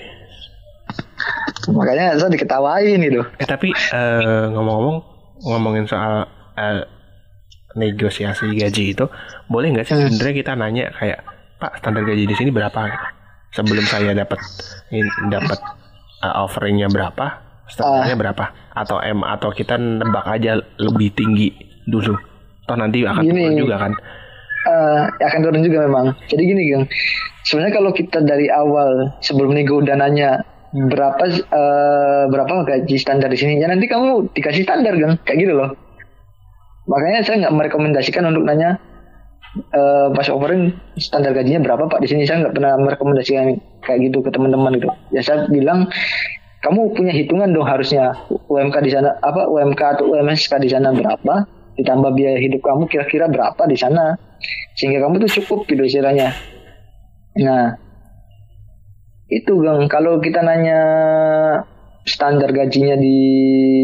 [1.73, 3.23] makanya saya diketawain gitu.
[3.41, 4.97] Eh tapi uh, ngomong-ngomong
[5.45, 6.81] ngomongin soal uh,
[7.75, 9.07] negosiasi gaji itu
[9.51, 11.21] boleh nggak sih sebenarnya kita nanya kayak
[11.59, 12.91] pak standar gaji di sini berapa?
[13.55, 14.43] Sebelum saya dapat
[15.31, 15.59] dapat
[16.27, 17.39] uh, offeringnya berapa
[17.71, 21.55] standarnya uh, berapa atau m atau kita nebak aja lebih tinggi
[21.87, 22.19] dulu.
[22.65, 23.93] Toh nanti akan turun juga kan?
[24.65, 26.07] Uh, akan turun juga memang.
[26.27, 26.85] Jadi gini gang.
[27.45, 30.54] Sebenarnya kalau kita dari awal sebelum nego udah nanya hmm.
[30.75, 33.63] Berapa uh, berapa gaji standar di sini?
[33.63, 35.71] Ya nanti kamu dikasih standar kan kayak gitu loh.
[36.91, 38.77] Makanya saya nggak merekomendasikan untuk nanya
[39.71, 42.03] uh, pas offering standar gajinya berapa pak.
[42.03, 43.55] Di sini saya nggak pernah merekomendasikan
[43.87, 44.91] kayak gitu ke teman-teman gitu.
[45.15, 45.87] Ya saya bilang
[46.67, 48.19] kamu punya hitungan dong harusnya.
[48.51, 51.47] UMK di sana apa UMK atau UMSK di sana berapa?
[51.79, 54.19] Ditambah biaya hidup kamu kira-kira berapa di sana?
[54.75, 56.35] Sehingga kamu tuh cukup gitu istilahnya.
[57.39, 57.84] Nah
[59.29, 59.89] itu Gang.
[59.89, 60.81] Kalau kita nanya
[62.05, 63.19] standar gajinya di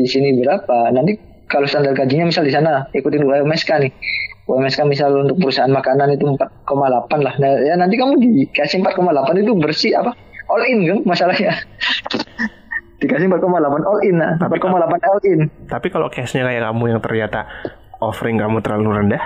[0.04, 1.16] sini berapa nanti
[1.48, 3.92] kalau standar gajinya misal di sana ikutin UMSK nih.
[4.50, 7.34] UMSK misal untuk perusahaan makanan itu 4,8 lah.
[7.38, 10.10] Nah, ya nanti kamu dikasih 4,8 itu bersih apa?
[10.50, 11.54] All in kan masalahnya.
[13.00, 13.48] Dikasih 4,8
[13.86, 15.40] all in nah 4,8 all in.
[15.70, 17.48] Tapi kalau case-nya kayak kamu yang ternyata
[18.02, 19.22] offering kamu terlalu rendah?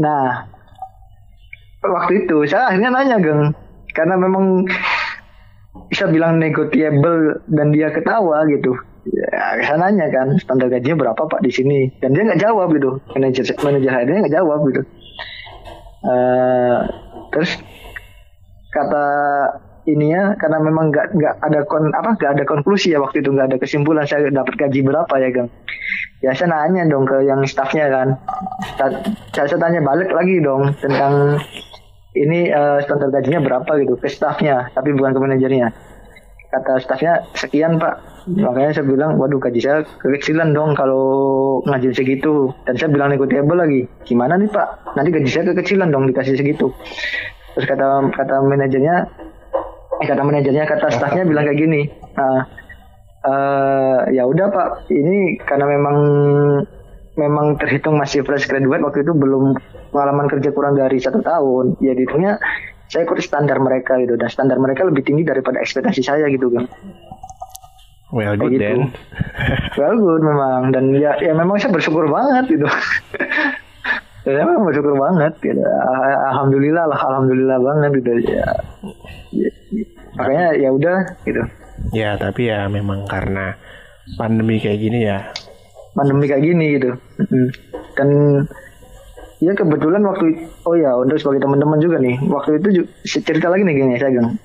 [0.00, 0.48] Nah
[1.84, 3.54] waktu itu saya akhirnya nanya Gang
[4.00, 4.64] karena memang
[5.92, 8.72] bisa bilang negotiable dan dia ketawa gitu.
[9.04, 11.92] Ya saya nanya kan standar gajinya berapa pak di sini?
[12.00, 12.96] Dan dia nggak jawab gitu.
[13.12, 14.82] Manajer manajer hr nggak jawab gitu.
[16.00, 16.88] Uh,
[17.36, 17.60] terus
[18.72, 19.04] kata
[19.84, 23.32] ini ya karena memang nggak nggak ada kon apa nggak ada konklusi ya waktu itu
[23.36, 25.48] nggak ada kesimpulan saya dapat gaji berapa ya gang.
[26.24, 28.08] Ya saya nanya dong ke yang staffnya kan.
[29.36, 31.40] Saya tanya balik lagi dong tentang
[32.14, 35.68] ini uh, standar gajinya berapa gitu ke staffnya tapi bukan ke manajernya.
[36.50, 38.26] Kata staffnya sekian pak.
[38.26, 41.06] Makanya saya bilang waduh gaji saya kekecilan dong kalau
[41.70, 42.50] ngajin segitu.
[42.66, 43.86] Dan saya bilang negotiable lagi.
[44.02, 44.98] Gimana nih pak?
[44.98, 46.74] Nanti gaji saya kekecilan dong dikasih segitu.
[47.54, 48.94] Terus kata kata manajernya
[50.02, 51.86] eh, kata manajernya kata staffnya bilang kayak gini
[52.18, 52.42] uh,
[53.22, 54.90] uh, ya udah pak.
[54.90, 55.96] Ini karena memang
[57.14, 59.54] memang terhitung masih fresh graduate waktu itu belum
[59.90, 62.38] pengalaman kerja kurang dari satu tahun ya dihitungnya
[62.90, 64.18] saya ikut standar mereka gitu.
[64.18, 66.66] Dan standar mereka lebih tinggi daripada ekspektasi saya gitu kan
[68.14, 68.62] well good gitu.
[68.62, 68.80] then.
[69.78, 70.74] Well good memang.
[70.74, 72.66] Dan ya ya memang saya bersyukur banget gitu.
[74.20, 75.64] Ya memang bersyukur banget gitu.
[76.28, 78.10] Alhamdulillah lah alhamdulillah banget gitu.
[78.28, 78.52] Ya,
[79.32, 79.48] ya
[80.12, 81.40] makanya ya udah gitu.
[81.96, 83.56] Ya tapi ya memang karena
[84.20, 85.24] pandemi kayak gini ya.
[85.96, 87.00] Pandemi kayak gini gitu.
[87.96, 88.08] Dan
[89.40, 92.16] ya kebetulan waktu oh ya untuk sebagai teman-teman juga nih.
[92.28, 94.36] Waktu itu cerita lagi nih gini saya gang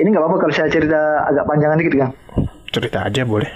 [0.00, 2.12] ini nggak apa-apa kalau saya cerita agak panjangan dikit gang
[2.72, 3.50] cerita aja boleh.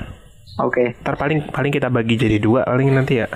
[0.57, 0.93] Oke.
[0.93, 1.01] Okay.
[1.01, 3.29] ntar paling paling kita bagi jadi dua paling nanti ya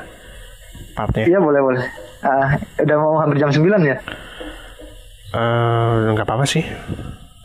[0.93, 1.25] partnya.
[1.25, 1.85] Iya boleh boleh.
[2.21, 2.49] Uh,
[2.85, 3.97] udah mau hampir jam 9 ya?
[5.33, 6.65] Uh, nggak apa-apa sih.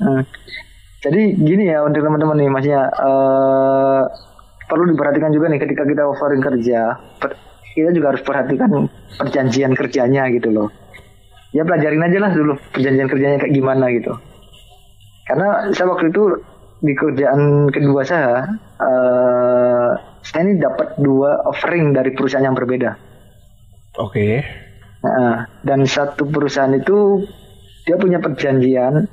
[0.03, 0.19] Uh,
[0.99, 4.03] jadi gini ya untuk teman-teman nih maksudnya uh,
[4.67, 6.99] perlu diperhatikan juga nih ketika kita offering kerja
[7.75, 8.87] kita juga harus perhatikan
[9.19, 10.71] perjanjian kerjanya gitu loh.
[11.51, 14.15] Ya pelajarin aja lah dulu perjanjian kerjanya kayak gimana gitu.
[15.27, 16.23] Karena saya waktu itu
[16.79, 18.47] di kerjaan kedua saya
[18.79, 19.91] uh,
[20.23, 22.95] saya ini dapat dua offering dari perusahaan yang berbeda.
[23.99, 24.11] Oke.
[24.11, 24.33] Okay.
[25.05, 27.23] nah, dan satu perusahaan itu
[27.85, 29.05] dia punya perjanjian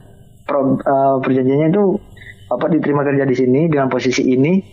[0.48, 1.85] pro, uh, perjanjiannya itu
[2.48, 4.72] apa diterima kerja di sini dengan posisi ini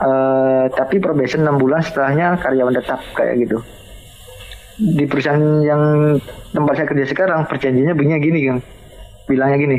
[0.00, 3.58] uh, tapi probation 6 bulan setelahnya karyawan tetap kayak gitu.
[4.80, 6.16] Di perusahaan yang
[6.56, 8.58] tempat saya kerja sekarang perjanjiannya bunyinya gini kan
[9.28, 9.78] bilangnya gini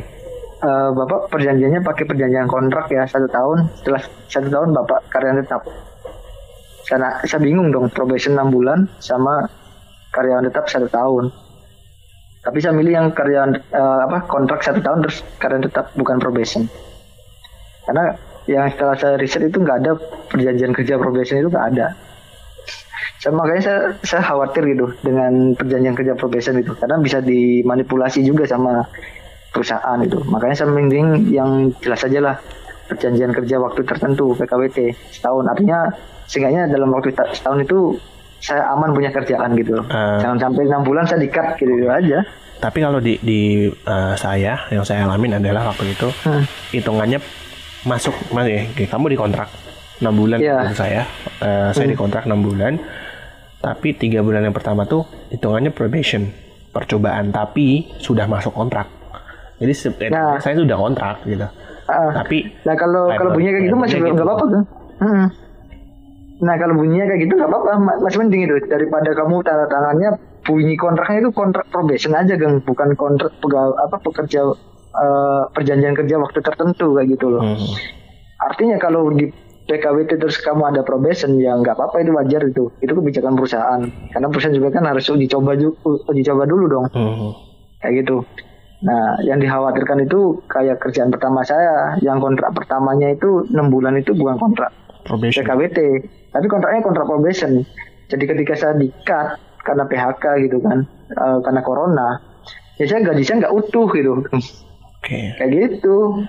[0.62, 3.68] e, bapak perjanjiannya pakai perjanjian kontrak ya satu tahun.
[3.82, 5.62] Setelah satu tahun bapak karyawan tetap.
[6.86, 9.48] Karena saya bingung dong probation 6 bulan sama
[10.14, 11.34] karyawan tetap satu tahun.
[12.42, 16.66] Tapi saya milih yang karyawan uh, apa kontrak satu tahun terus karyawan tetap bukan probation.
[17.86, 18.14] Karena
[18.52, 19.92] yang setelah saya riset itu nggak ada
[20.28, 21.88] perjanjian kerja probation itu nggak ada.
[23.22, 26.76] Saya makanya saya saya khawatir gitu dengan perjanjian kerja probation itu.
[26.76, 28.84] Karena bisa dimanipulasi juga sama
[29.52, 32.36] perusahaan itu makanya saya mending yang jelas saja lah
[32.88, 34.78] perjanjian kerja waktu tertentu PKWT
[35.16, 35.48] setahun.
[35.48, 35.92] Artinya
[36.28, 38.00] sehingga dalam waktu setahun itu
[38.42, 42.26] saya aman punya kerjaan gitu uh, jangan sampai enam bulan saya dikat gitu, gitu aja.
[42.62, 46.44] Tapi kalau di di uh, saya yang saya alamin adalah waktu itu hmm.
[46.74, 47.20] hitungannya
[47.86, 49.50] masuk mas ya kamu di kontrak
[50.02, 50.70] enam bulan yeah.
[50.74, 51.06] saya
[51.42, 51.94] uh, saya hmm.
[51.94, 52.78] di kontrak enam bulan
[53.62, 56.30] tapi tiga bulan yang pertama tuh hitungannya probation
[56.74, 58.90] percobaan tapi sudah masuk kontrak
[59.62, 59.74] jadi
[60.10, 64.14] nah, saya sudah kontrak gitu uh, tapi nah kalau kalau bunyinya kayak gitu masih nggak
[64.18, 64.24] gitu.
[64.26, 64.64] apa-apa tuh
[65.06, 65.28] hmm.
[66.42, 70.10] nah kalau bunyinya kayak gitu nggak apa-apa masih penting itu daripada kamu tanda tangannya
[70.42, 74.50] bunyi kontraknya itu kontrak probation aja kan bukan kontrak pegawai apa pekerja
[74.96, 77.44] uh, perjanjian kerja waktu tertentu kayak gitu loh.
[77.44, 77.60] Hmm.
[78.42, 79.30] artinya kalau di
[79.70, 82.74] PKWT terus kamu ada probation ya nggak apa-apa itu wajar itu.
[82.82, 83.82] Itu kebijakan perusahaan.
[84.12, 86.86] Karena perusahaan juga kan harus uji coba uji coba dulu dong.
[86.92, 87.32] Hmm.
[87.80, 88.26] kayak gitu.
[88.82, 94.18] Nah yang dikhawatirkan itu kayak kerjaan pertama saya yang kontrak pertamanya itu enam bulan itu
[94.18, 94.74] bukan kontrak
[95.06, 95.46] probation.
[95.46, 95.80] PKWT
[96.34, 97.62] tapi kontraknya kontrak probation.
[98.10, 100.84] Jadi ketika saya dikat karena PHK gitu kan
[101.16, 102.08] uh, karena corona
[102.82, 104.26] ya saya gaji saya nggak utuh gitu
[105.02, 105.36] okay.
[105.36, 106.22] kayak gitu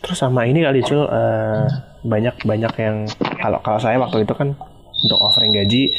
[0.00, 1.68] terus sama ini kali cul uh,
[2.00, 2.96] banyak banyak yang
[3.36, 4.56] kalau kalau saya waktu itu kan
[5.04, 5.92] untuk offering gaji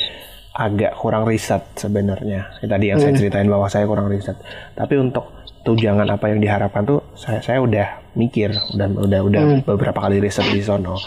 [0.52, 2.52] agak kurang riset sebenarnya.
[2.60, 3.06] Ya, tadi yang hmm.
[3.08, 4.36] saya ceritain bahwa saya kurang riset.
[4.76, 5.32] Tapi untuk
[5.63, 9.60] tunjangan apa yang diharapkan tuh saya saya udah mikir dan udah udah hmm.
[9.63, 11.00] beberapa kali riset di sono.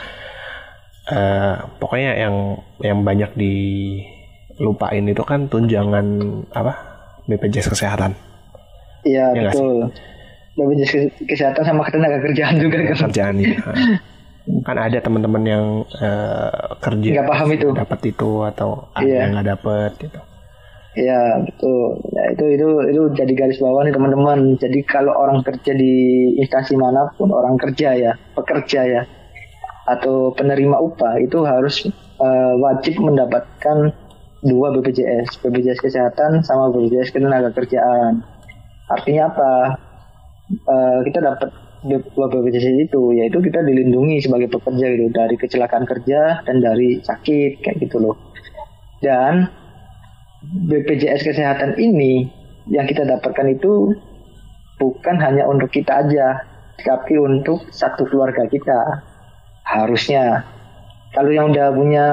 [1.04, 6.06] Uh, pokoknya yang yang banyak dilupain itu kan tunjangan
[6.56, 6.72] apa
[7.28, 8.16] BPJS kesehatan.
[9.04, 9.92] Iya ya betul.
[10.54, 13.10] BPJS kesehatan sama ketenaga kerjaan juga kan.
[13.10, 13.58] Kerjaan ya.
[14.44, 15.64] kan ada teman-teman yang
[16.04, 19.24] uh, kerja nggak paham itu dapat itu atau ada yeah.
[19.24, 20.20] yang nggak dapat gitu
[20.94, 21.98] Iya betul.
[22.14, 24.54] Ya, itu itu itu jadi garis bawah nih teman-teman.
[24.62, 25.94] Jadi kalau orang kerja di
[26.38, 29.02] instansi mana pun orang kerja ya pekerja ya
[29.90, 31.90] atau penerima upah itu harus
[32.22, 33.90] uh, wajib mendapatkan
[34.46, 38.22] dua BPJS, BPJS kesehatan sama BPJS ketenaga kerjaan.
[38.86, 39.50] Artinya apa?
[40.44, 41.48] Uh, kita dapat
[41.84, 47.76] BPJS itu yaitu kita dilindungi sebagai pekerja gitu dari kecelakaan kerja dan dari sakit kayak
[47.84, 48.16] gitu loh.
[49.04, 49.48] Dan
[50.44, 52.28] BPJS kesehatan ini
[52.72, 53.92] yang kita dapatkan itu
[54.80, 56.40] bukan hanya untuk kita aja,
[56.80, 59.04] tapi untuk satu keluarga kita.
[59.64, 60.44] Harusnya
[61.16, 62.06] kalau yang udah punya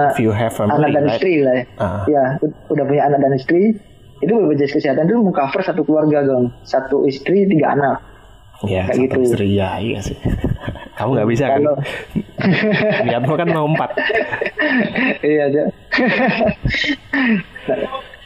[0.51, 2.03] family, anak dan istri lah ya, uh.
[2.07, 2.23] ya
[2.71, 3.75] udah punya anak dan istri,
[4.19, 8.10] itu BPJS kesehatan itu mau cover satu keluarga dong, satu istri tiga anak
[8.61, 9.17] Iya, kayak gitu.
[9.25, 10.17] istri ya, iya sih.
[10.97, 11.61] Kamu nggak bisa kan?
[13.05, 13.89] Niatmu kan mau empat.
[15.25, 15.63] iya aja.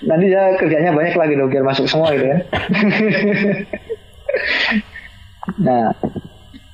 [0.10, 2.38] Nanti ya kerjanya banyak lagi dong biar masuk semua gitu ya.
[5.56, 5.95] nah,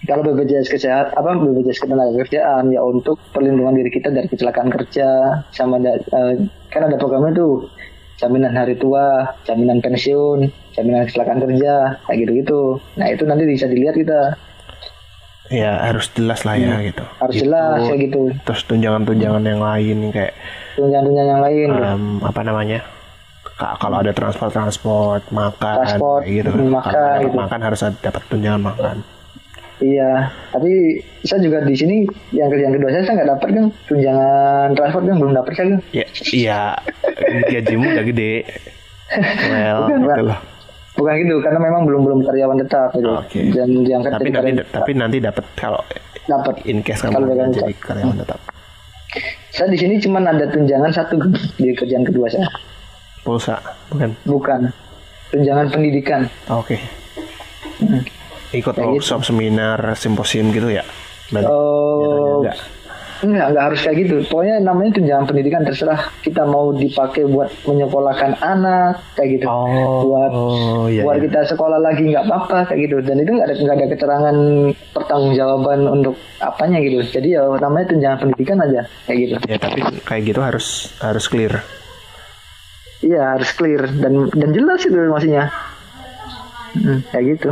[0.10, 5.38] kalau BPJS kesehatan apa BPJS ketenaga kerjaan ya untuk perlindungan diri kita dari kecelakaan kerja
[5.54, 6.34] sama uh,
[6.74, 7.70] kan ada programnya tuh
[8.22, 10.46] jaminan hari tua, jaminan pensiun,
[10.78, 12.78] jaminan kecelakaan kerja, kayak gitu-gitu.
[13.02, 14.38] Nah itu nanti bisa dilihat kita.
[15.52, 16.86] Ya harus jelas lah ya hmm.
[16.94, 17.04] gitu.
[17.18, 17.44] Harus gitu.
[17.50, 18.22] jelas ya gitu.
[18.46, 20.34] Terus tunjangan-tunjangan yang lain kayak
[20.78, 21.70] tunjangan-tunjangan yang lain.
[21.76, 22.80] Um, apa namanya?
[23.62, 26.50] Kalau ada transport-transport, makan, transport, gitu.
[26.50, 27.36] Makan, gitu.
[27.38, 28.96] makan harus dapat tunjangan makan.
[29.82, 32.06] Iya, tapi saya juga di sini
[32.38, 35.70] yang kerjaan kedua saya saya nggak dapat kan tunjangan transport kan belum dapat kan.
[35.90, 36.06] Iya,
[36.38, 36.62] iya
[37.50, 38.34] gajimu udah gede.
[39.50, 40.40] Well, bukan, gitu loh.
[41.02, 43.10] bukan gitu karena memang belum belum karyawan tetap gitu.
[43.26, 43.50] Okay.
[43.50, 45.82] Dan diangkat tapi nanti tapi nanti dapat kalau
[46.30, 48.40] dapat in case kamu kalau jadi karyawan tetap.
[49.52, 51.18] Saya di sini cuma ada tunjangan satu
[51.58, 52.48] di kerjaan kedua saya.
[53.26, 53.58] Pulsa,
[53.90, 54.14] bukan?
[54.30, 54.62] Bukan.
[55.34, 56.30] Tunjangan pendidikan.
[56.54, 56.78] Oke.
[56.78, 56.80] Okay.
[57.82, 58.21] Hmm.
[58.52, 59.32] Ikut Kayak workshop, gitu.
[59.32, 60.84] seminar, simposium gitu ya?
[61.48, 62.52] Oh, ya,
[63.22, 64.16] Enggak, enggak harus kayak gitu.
[64.26, 69.46] Pokoknya namanya tunjangan pendidikan terserah kita mau dipakai buat menyekolahkan anak kayak gitu.
[69.46, 71.30] Oh, buat oh, iya, buat iya.
[71.30, 72.98] kita sekolah lagi nggak apa-apa kayak gitu.
[73.06, 74.38] Dan itu nggak ada nggak ada keterangan
[74.98, 76.98] pertanggungjawaban untuk apanya gitu.
[77.06, 79.34] Jadi ya namanya tunjangan pendidikan aja kayak gitu.
[79.46, 81.62] Ya tapi kayak gitu harus harus clear.
[83.06, 85.46] Iya harus clear dan dan jelas itu maksudnya.
[86.72, 87.52] Hmm, kayak gitu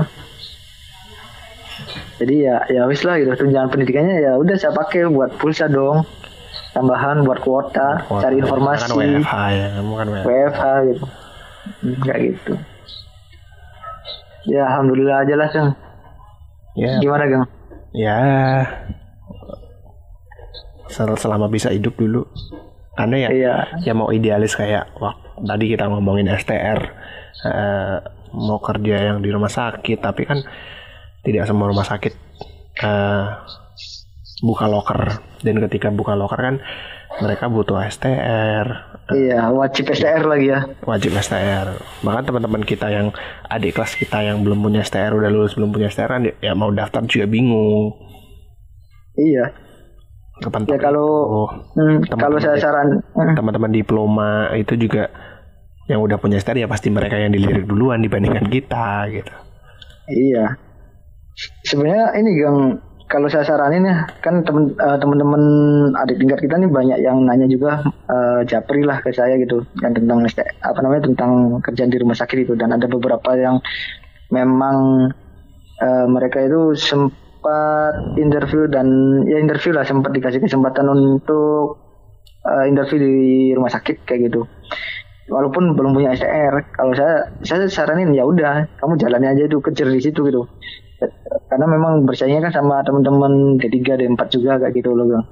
[2.20, 3.32] jadi ya ya wis lah gitu.
[3.32, 6.04] Tunjangan pendidikannya ya udah saya pakai buat pulsa dong.
[6.70, 8.30] Tambahan buat kuota, kuota.
[8.30, 8.94] cari informasi.
[8.94, 11.06] Kan WFH ya kamu kan WFH, WFH gitu.
[11.82, 12.54] Enggak gitu.
[14.48, 15.70] Ya alhamdulillah aja lah kang
[16.76, 17.00] ya.
[17.00, 17.44] gimana kang
[17.96, 18.20] ya.
[20.90, 22.28] Sel selama bisa hidup dulu.
[23.00, 23.30] Karena ya?
[23.32, 23.56] Iya.
[23.88, 27.98] ya mau idealis kayak wah tadi kita ngomongin STR uh, eh,
[28.36, 30.44] mau kerja yang di rumah sakit tapi kan
[31.24, 32.14] tidak semua rumah sakit
[32.84, 33.44] uh,
[34.40, 36.56] buka loker dan ketika buka loker kan
[37.20, 38.66] mereka butuh STR
[39.12, 40.64] iya wajib STR lagi ya.
[40.86, 43.12] Wajib STR bahkan teman-teman kita yang
[43.50, 46.72] adik kelas kita yang belum punya STR udah lulus belum punya STR kan ya mau
[46.72, 47.98] daftar juga bingung.
[49.20, 49.52] Iya.
[50.40, 51.12] Kapan ya kalau
[51.76, 53.36] hmm, kalau saya saran hmm.
[53.36, 55.12] teman-teman diploma itu juga
[55.92, 59.34] yang udah punya STR ya pasti mereka yang dilirik duluan dibandingkan kita gitu.
[60.08, 60.69] Iya
[61.70, 62.58] sebenarnya ini gang
[63.10, 65.42] kalau saya saranin ya kan temen uh, teman-teman
[65.98, 69.98] adik tingkat kita nih banyak yang nanya juga uh, japri lah ke saya gitu dan
[69.98, 70.30] tentang
[70.62, 72.54] apa namanya tentang kerjaan di rumah sakit itu.
[72.54, 73.58] Dan ada beberapa yang
[74.30, 75.10] memang
[75.82, 78.86] uh, mereka itu sempat interview dan
[79.26, 81.82] ya interview lah sempat dikasih kesempatan untuk
[82.46, 83.16] uh, interview di
[83.58, 84.46] rumah sakit kayak gitu.
[85.34, 89.90] Walaupun belum punya STR kalau saya saya saranin ya udah kamu jalani aja itu kejar
[89.90, 90.46] di situ gitu
[91.50, 95.26] karena memang bersaingnya kan sama teman-teman D3 D4 juga kayak gitu loh Bang.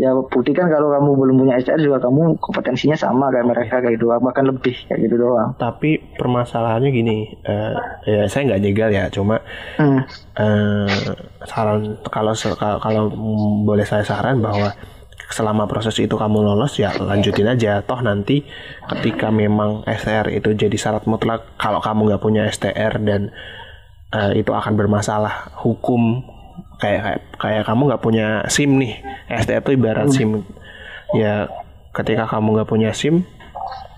[0.00, 4.08] Ya buktikan kalau kamu belum punya STR juga kamu kompetensinya sama kayak mereka kayak gitu
[4.08, 5.52] bahkan lebih kayak gitu doang.
[5.60, 7.76] Tapi permasalahannya gini, uh,
[8.08, 9.36] ya saya nggak nyegal ya, cuma
[9.76, 10.00] hmm.
[10.40, 10.88] uh,
[11.44, 12.32] saran kalau
[12.80, 13.02] kalau
[13.68, 14.72] boleh saya saran bahwa
[15.32, 18.44] selama proses itu kamu lolos ya lanjutin aja toh nanti
[18.92, 23.32] ketika memang STR itu jadi syarat mutlak kalau kamu nggak punya STR dan
[24.12, 26.22] uh, itu akan bermasalah hukum.
[26.78, 29.00] Kayak kayak kayak kamu nggak punya SIM nih.
[29.32, 30.14] STR itu ibarat hmm.
[30.14, 30.30] SIM.
[31.16, 31.48] Ya
[31.92, 33.24] ketika kamu nggak punya SIM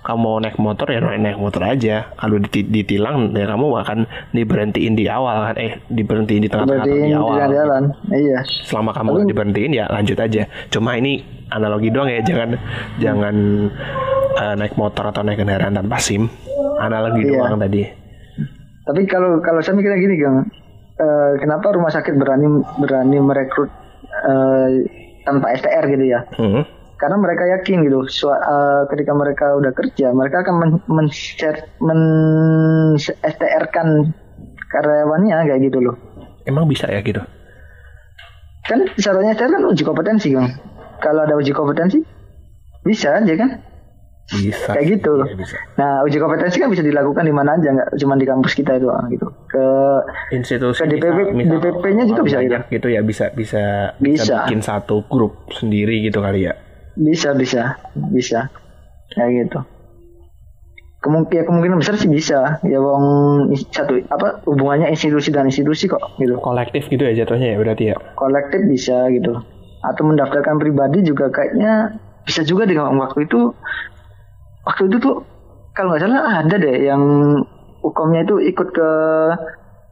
[0.04, 2.12] kamu mau naik motor ya naik, naik motor aja.
[2.20, 3.98] Kalau ditilang ya kamu akan
[4.36, 5.56] diberhentiin di awal kan.
[5.56, 7.48] Eh diberhentiin di tengah-tengah di awal.
[7.48, 7.82] di jalan.
[8.12, 8.38] iya.
[8.68, 9.28] Selama kamu Tapi...
[9.32, 10.44] diberhentiin ya lanjut aja.
[10.68, 13.00] Cuma ini analogi doang ya jangan hmm.
[13.00, 13.36] jangan
[14.36, 16.28] uh, naik motor atau naik kendaraan tanpa SIM.
[16.84, 17.40] Analogi iya.
[17.40, 18.03] doang tadi
[18.84, 20.38] tapi kalau kalau saya mikirnya gini, Gang.
[20.94, 23.66] Uh, kenapa rumah sakit berani berani merekrut
[24.30, 24.68] uh,
[25.26, 26.22] tanpa STR gitu ya?
[26.38, 26.62] Hmm.
[26.94, 31.08] Karena mereka yakin gitu, uh, ketika mereka udah kerja, mereka akan men, men,
[31.82, 32.00] men
[33.02, 34.14] STR kan
[34.70, 35.96] karyawannya kayak gitu loh.
[36.46, 37.18] Emang bisa ya gitu?
[38.64, 40.54] Kan syaratnya STR kan uji kompetensi, Gang.
[41.02, 41.98] Kalau ada uji kompetensi,
[42.86, 43.50] bisa aja kan?
[44.32, 44.72] Bisa.
[44.72, 45.14] Kayak gitu.
[45.20, 45.56] Ya, bisa.
[45.76, 48.88] nah uji kompetensi kan bisa dilakukan di mana aja nggak cuma di kampus kita itu
[49.12, 49.26] gitu.
[49.52, 49.66] Ke
[50.32, 52.56] institusi ke DPP DPP-nya juga bisa gitu.
[52.72, 56.56] gitu ya bisa bisa bisa bikin satu grup sendiri gitu kali ya.
[56.96, 57.76] Bisa bisa
[58.12, 58.48] bisa.
[59.12, 59.60] Kayak gitu.
[61.04, 62.64] Kemungkinan ya kemungkinan besar sih bisa.
[62.64, 63.04] Ya wong
[63.68, 66.40] satu apa hubungannya institusi dan institusi kok gitu.
[66.40, 67.96] Kolektif gitu ya jatuhnya ya berarti ya?
[68.16, 69.36] Kolektif bisa gitu.
[69.84, 73.52] Atau mendaftarkan pribadi juga kayaknya bisa juga dengan waktu itu
[74.64, 75.14] waktu itu tuh
[75.76, 77.02] kalau nggak salah ada deh yang
[77.84, 78.90] hukumnya itu ikut ke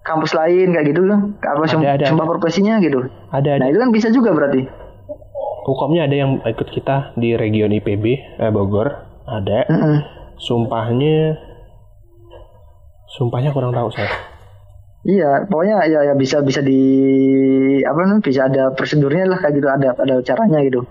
[0.02, 1.20] kampus lain kayak gitu kan.
[1.44, 3.06] Apa ada, sumpah profesinya gitu.
[3.30, 3.60] Ada, ada.
[3.62, 4.66] nah itu kan bisa juga berarti.
[5.62, 8.04] Hukumnya ada yang ikut kita di region IPB
[8.42, 8.88] eh, Bogor.
[9.22, 9.70] Ada.
[9.70, 9.96] Mm -mm.
[10.42, 11.38] sumpahnya
[13.06, 14.10] sumpahnya kurang tahu saya.
[15.02, 16.78] Iya, pokoknya ya, ya bisa bisa di
[17.82, 20.86] apa namanya bisa ada prosedurnya lah kayak gitu ada ada caranya gitu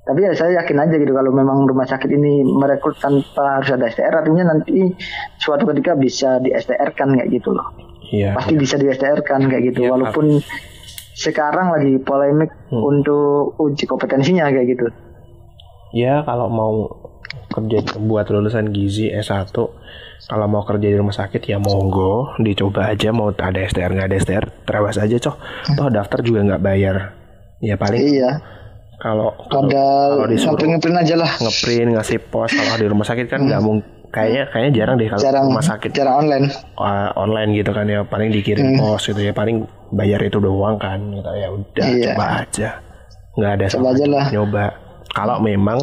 [0.00, 3.84] tapi ya saya yakin aja gitu kalau memang rumah sakit ini merekrut tanpa harus ada
[3.84, 4.96] STR artinya nanti
[5.36, 7.68] suatu ketika bisa di STR kan kayak gitu loh.
[8.10, 8.60] Iya, pasti iya.
[8.64, 10.40] bisa di STR kan kayak gitu iya, walaupun
[11.14, 12.80] sekarang lagi polemik hmm.
[12.80, 14.86] untuk uji kompetensinya kayak gitu.
[15.92, 16.74] Ya kalau mau
[17.52, 19.52] kerja buat lulusan gizi S1
[20.26, 24.16] kalau mau kerja di rumah sakit ya monggo dicoba aja mau ada STR nggak ada
[24.16, 25.36] STR terawas aja cok.
[25.76, 26.96] Toh daftar juga nggak bayar.
[27.60, 28.59] Ya paling iya
[29.00, 33.60] kalau kalau disuruh ngeprint aja lah ngeprint ngasih pos kalau di rumah sakit kan nggak
[33.60, 33.66] hmm.
[33.66, 36.46] mungkin kayaknya kayaknya jarang deh kalau jarang, rumah sakit jarang online
[36.76, 38.78] uh, online gitu kan ya paling dikirim hmm.
[38.82, 42.04] pos gitu ya paling bayar itu doang kan gitu ya udah iya.
[42.12, 42.68] coba aja
[43.38, 44.64] nggak ada coba aja lah nyoba
[45.10, 45.78] kalau memang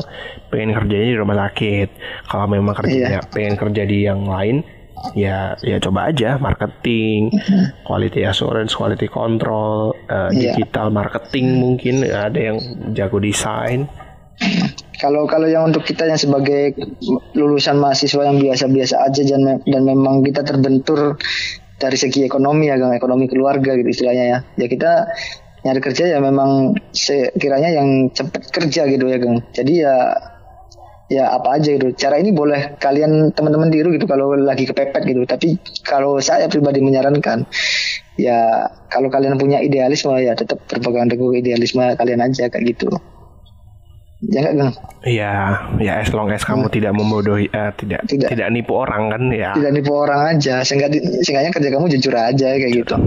[0.51, 1.89] pengen kerjanya di rumah sakit
[2.27, 3.31] kalau memang kerjanya iya.
[3.31, 4.63] pengen kerja di yang lain
[5.13, 7.33] ya ya coba aja marketing
[7.85, 12.57] quality assurance quality control uh, digital marketing mungkin ada yang
[12.93, 13.89] jago desain.
[14.97, 16.73] Kalau kalau yang untuk kita yang sebagai
[17.37, 21.17] lulusan mahasiswa yang biasa-biasa aja dan dan memang kita terbentur
[21.77, 24.37] dari segi ekonomi ya gang ekonomi keluarga gitu istilahnya ya.
[24.57, 24.91] Ya kita
[25.65, 29.43] nyari kerja ya memang sekiranya yang cepet kerja gitu ya Gang.
[29.51, 29.95] Jadi ya
[31.07, 31.91] ya apa aja gitu.
[31.95, 35.23] Cara ini boleh kalian teman-teman tiru gitu kalau lagi kepepet gitu.
[35.23, 37.47] Tapi kalau saya pribadi menyarankan
[38.19, 42.91] ya kalau kalian punya idealisme ya tetap berpegang teguh idealisme kalian aja kayak gitu.
[44.25, 44.73] Ya enggak, Gang?
[45.05, 45.33] Iya,
[45.77, 46.73] ya as long as kamu hmm.
[46.73, 49.53] tidak membodohi uh, tidak, tidak tidak nipu orang kan ya.
[49.53, 50.89] Tidak nipu orang aja, sehingga
[51.21, 52.97] sehingga kerja kamu jujur aja kayak gitu.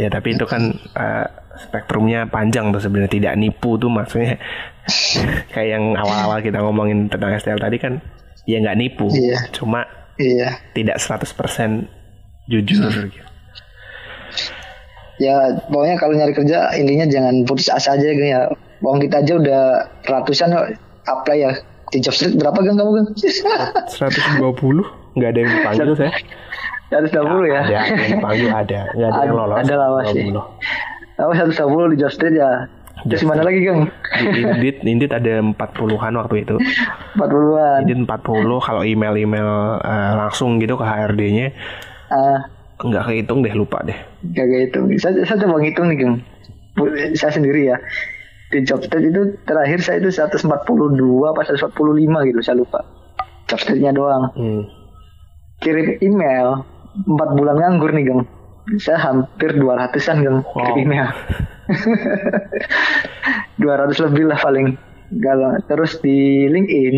[0.00, 1.28] Ya, tapi itu kan uh,
[1.58, 4.38] spektrumnya panjang tuh sebenarnya tidak nipu tuh maksudnya.
[5.52, 8.02] Kayak yang awal-awal kita ngomongin tentang STL tadi kan
[8.44, 9.08] ya nggak nipu.
[9.08, 9.48] Iya.
[9.56, 9.88] cuma
[10.20, 10.60] iya.
[10.76, 11.24] tidak 100%
[12.44, 13.08] jujur hmm.
[13.08, 13.30] gitu.
[15.14, 18.50] ya pokoknya kalau nyari kerja intinya jangan putus asa aja gitu ya.
[18.82, 19.62] Bawang kita aja udah
[20.04, 20.52] ratusan
[21.08, 21.52] apply ya.
[21.88, 24.42] Di job street berapa kan kamu kan 120
[25.16, 26.12] nggak ada yang dipanggil saya.
[26.92, 27.80] 120 ya, ya?
[27.80, 28.80] ada yang dipanggil ada.
[28.92, 30.22] Nggak ada, ada yang lolos ada lah masih
[31.18, 32.66] Oh satu sepuluh di Just ya.
[33.04, 33.90] Terus mana lagi Kang?
[34.32, 36.56] Di Indit, Indit ada empat puluhan waktu itu.
[37.18, 37.78] Empat puluhan.
[37.84, 38.58] Indit empat puluh.
[38.62, 41.52] Kalau email-email uh, langsung gitu ke HRD-nya,
[42.08, 42.40] uh, ah.
[42.80, 43.98] nggak kehitung deh, lupa deh.
[44.24, 44.84] Nggak kehitung.
[44.96, 46.14] Saya, saya coba ngitung nih Kang.
[47.18, 47.76] Saya sendiri ya.
[48.48, 50.48] Di job itu terakhir saya itu 142
[51.28, 51.74] apa 145
[52.30, 52.80] gitu, saya lupa.
[53.50, 53.60] Job
[53.92, 54.32] doang.
[54.32, 54.62] Hmm.
[55.60, 58.22] Kirim email empat bulan nganggur nih Kang
[58.80, 60.74] saya hampir 200an kan wow.
[60.80, 61.08] email.
[63.60, 64.76] 200 lebih lah paling.
[65.20, 66.96] Kalau terus di LinkedIn.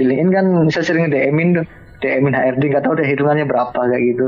[0.00, 1.66] Di LinkedIn kan saya sering DM-in tuh.
[1.98, 4.26] DM-in HRD nggak tahu deh hitungannya berapa kayak gitu.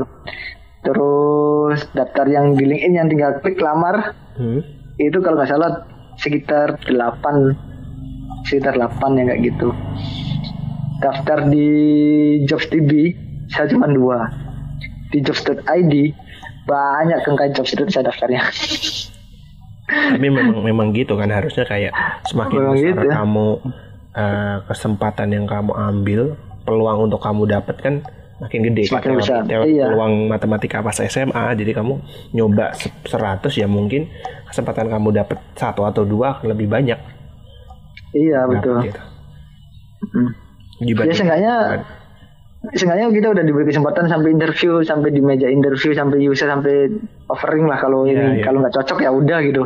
[0.85, 4.13] Terus daftar yang di LinkedIn yang tinggal klik lamar.
[4.31, 4.63] Hmm.
[5.01, 5.81] itu kalau nggak salah
[6.21, 6.93] sekitar 8
[8.45, 9.69] sekitar 8 ya kayak gitu.
[11.01, 11.67] Daftar di
[12.45, 12.91] Jobs.tv
[13.49, 14.29] saya cuma dua.
[15.09, 15.93] Di Jobs.id
[16.65, 18.41] banyak kan kayak job itu saya daftarnya
[19.91, 21.91] tapi memang memang gitu kan harusnya kayak
[22.27, 23.09] semakin memang besar gitu.
[23.11, 23.47] kamu
[24.15, 26.21] uh, kesempatan yang kamu ambil
[26.63, 27.95] peluang untuk kamu dapat kan
[28.41, 29.85] makin gede semakin besar iya.
[29.91, 32.01] peluang matematika pas SMA jadi kamu
[32.33, 34.09] nyoba 100 ya mungkin
[34.49, 36.97] kesempatan kamu dapat satu atau dua lebih banyak
[38.17, 39.01] iya betul gitu.
[40.09, 40.31] hmm.
[41.05, 41.55] ya seenggaknya
[42.61, 46.93] Seenggaknya kita udah diberi kesempatan sampai interview, sampai di meja interview, sampai user, sampai
[47.25, 48.45] offering lah kalau yeah, ini yeah.
[48.45, 49.63] kalau nggak cocok ya udah gitu.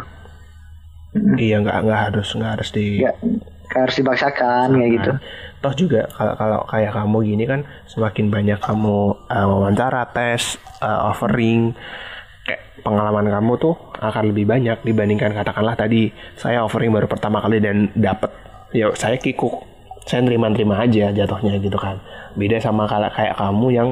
[1.36, 3.20] Iya nggak nggak harus nggak harus di gak,
[3.76, 5.12] harus dipaksakan kayak gitu.
[5.60, 11.12] Toh juga kalau kalau kayak kamu gini kan semakin banyak kamu uh, wawancara, tes, uh,
[11.12, 11.76] offering,
[12.48, 17.60] kayak pengalaman kamu tuh akan lebih banyak dibandingkan katakanlah tadi saya offering baru pertama kali
[17.60, 18.32] dan dapat
[18.72, 19.75] ya saya kikuk
[20.06, 21.98] saya terima-terima aja jatuhnya gitu kan.
[22.38, 23.90] Beda sama kayak kamu yang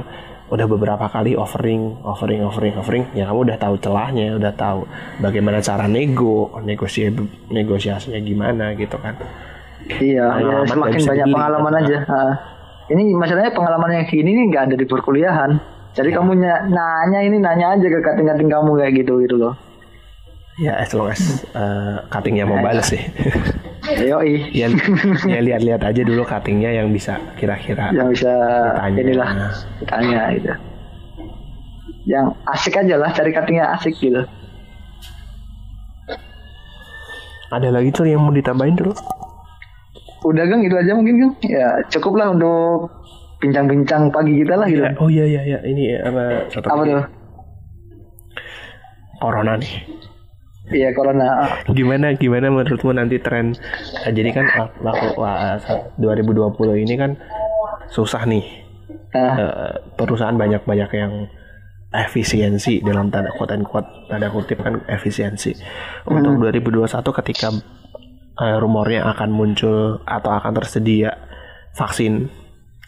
[0.53, 4.85] udah beberapa kali offering offering offering offering ya kamu udah tahu celahnya udah tahu
[5.17, 7.09] bagaimana cara nego negosiasi
[7.49, 9.17] negosiasinya gimana gitu kan.
[9.89, 11.81] Iya ya, semakin banyak gitu pengalaman kan.
[11.83, 11.97] aja.
[12.07, 12.33] nah,
[12.93, 15.51] ini masalahnya pengalaman yang gini nih nggak ada di perkuliahan.
[15.93, 16.15] Jadi ya.
[16.21, 16.31] kamu
[16.69, 19.53] nanya ini nanya aja ke kating-kating kamu kayak gitu gitu loh.
[20.61, 23.01] Ya as long as uh, cuttingnya mau balas sih
[23.83, 24.47] Yoi.
[24.55, 24.71] ya,
[25.27, 28.31] ya lihat-lihat aja dulu cuttingnya yang bisa kira-kira yang bisa
[28.79, 28.99] ditanya.
[29.03, 29.29] inilah
[29.83, 30.53] tanya itu
[32.07, 34.23] yang asik aja lah cari cuttingnya asik gitu.
[37.51, 38.95] Ada lagi tuh yang mau ditambahin dulu?
[40.25, 41.33] Udah gang itu aja mungkin gang.
[41.45, 42.89] Ya cukup lah untuk
[43.43, 44.83] bincang-bincang pagi kita lah gitu.
[44.83, 47.05] Ya, oh iya iya iya ini apa apa tuh?
[49.19, 49.71] Corona nih
[50.71, 51.59] Iya corona.
[51.67, 53.51] Gimana gimana menurutmu nanti tren?
[53.51, 54.45] Nah, jadi kan
[54.79, 55.11] waktu
[55.99, 57.19] 2020 ini kan
[57.91, 58.63] susah nih.
[59.13, 59.77] Uh.
[59.93, 61.29] perusahaan banyak banyak yang
[61.93, 65.53] efisiensi dalam tanda and quote tanda kutip kan efisiensi.
[66.09, 66.49] Untuk hmm.
[66.49, 66.89] 2021
[67.21, 67.53] ketika
[68.41, 71.13] uh, rumornya akan muncul atau akan tersedia
[71.77, 72.29] vaksin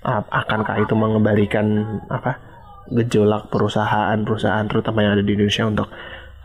[0.06, 1.66] akankah itu mengembalikan
[2.10, 2.38] apa
[2.94, 5.90] gejolak perusahaan-perusahaan terutama yang ada di Indonesia untuk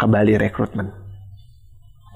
[0.01, 0.99] kembali rekrutmen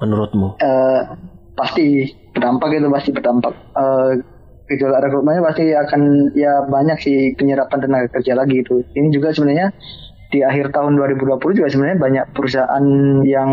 [0.02, 0.58] menurutmu?
[0.58, 1.14] Uh,
[1.54, 4.18] pasti berdampak itu pasti berdampak uh,
[4.66, 6.00] gejolak rekrutmennya pasti akan
[6.34, 9.70] ya banyak sih penyerapan tenaga kerja lagi itu ini juga sebenarnya
[10.32, 12.84] di akhir tahun 2020 juga sebenarnya banyak perusahaan
[13.22, 13.50] yang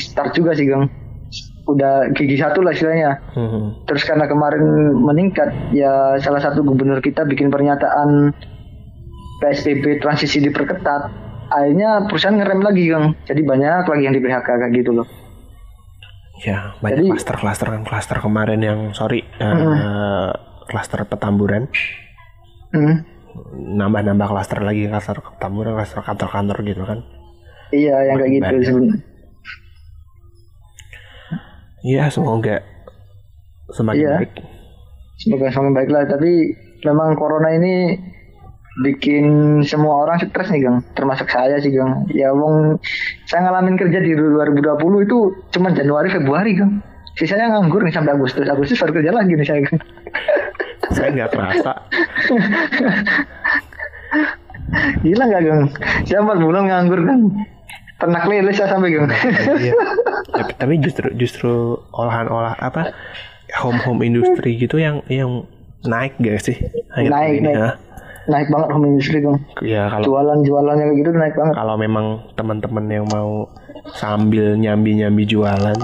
[0.00, 0.88] start juga sih Gang
[1.66, 3.22] udah gigi satu lah istilahnya.
[3.34, 3.86] Hmm.
[3.86, 8.34] Terus karena kemarin meningkat, ya salah satu gubernur kita bikin pernyataan
[9.42, 11.10] PSBB transisi diperketat.
[11.52, 13.06] Akhirnya perusahaan ngerem lagi, Kang.
[13.28, 15.06] Jadi banyak lagi yang di PHK kayak gitu loh.
[16.42, 20.34] Ya, banyak klaster-klaster kan klaster kemarin yang sorry uh,
[20.66, 21.70] klaster petamburan.
[22.74, 23.06] Hmm.
[23.78, 26.98] Nambah-nambah klaster lagi klaster petamburan, klaster kantor-kantor gitu kan.
[27.72, 29.12] Iya, yang kayak gitu sebenarnya
[31.82, 32.62] Iya, semoga
[33.74, 34.16] semakin iya.
[34.22, 34.32] baik.
[35.18, 36.04] Semoga semakin baik lah.
[36.06, 36.32] Tapi
[36.86, 37.98] memang corona ini
[38.80, 40.80] bikin semua orang stres nih Gang.
[40.96, 42.08] Termasuk saya sih Gang.
[42.08, 42.80] Ya wong
[43.28, 45.18] saya ngalamin kerja di 2020 itu
[45.52, 46.80] cuma Januari Februari Gang.
[47.20, 48.48] Sisanya nganggur nih sampai Agustus.
[48.48, 49.80] Agustus baru kerja lagi nih saya Gang.
[50.92, 51.72] Saya nggak terasa
[55.04, 55.62] gila nggak Gang?
[56.08, 57.20] Saya 4 bulan nganggur kan
[58.00, 59.06] ternak lele saya sampai gitu.
[59.62, 59.72] iya.
[60.34, 62.90] tapi, tapi justru justru olahan-olah apa
[63.62, 65.46] home home industri gitu yang yang
[65.86, 66.58] naik gak sih?
[66.98, 67.78] naik ini, naik.
[68.30, 69.38] Naik banget home industry dong.
[69.62, 71.54] Ya kalau jualan jualannya kayak gitu naik banget.
[71.58, 72.06] Kalau memang
[72.38, 73.50] teman-teman yang mau
[73.98, 75.78] sambil nyambi-nyambi jualan,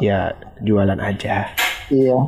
[0.00, 0.32] ya
[0.64, 1.52] jualan aja.
[1.92, 2.18] Iya.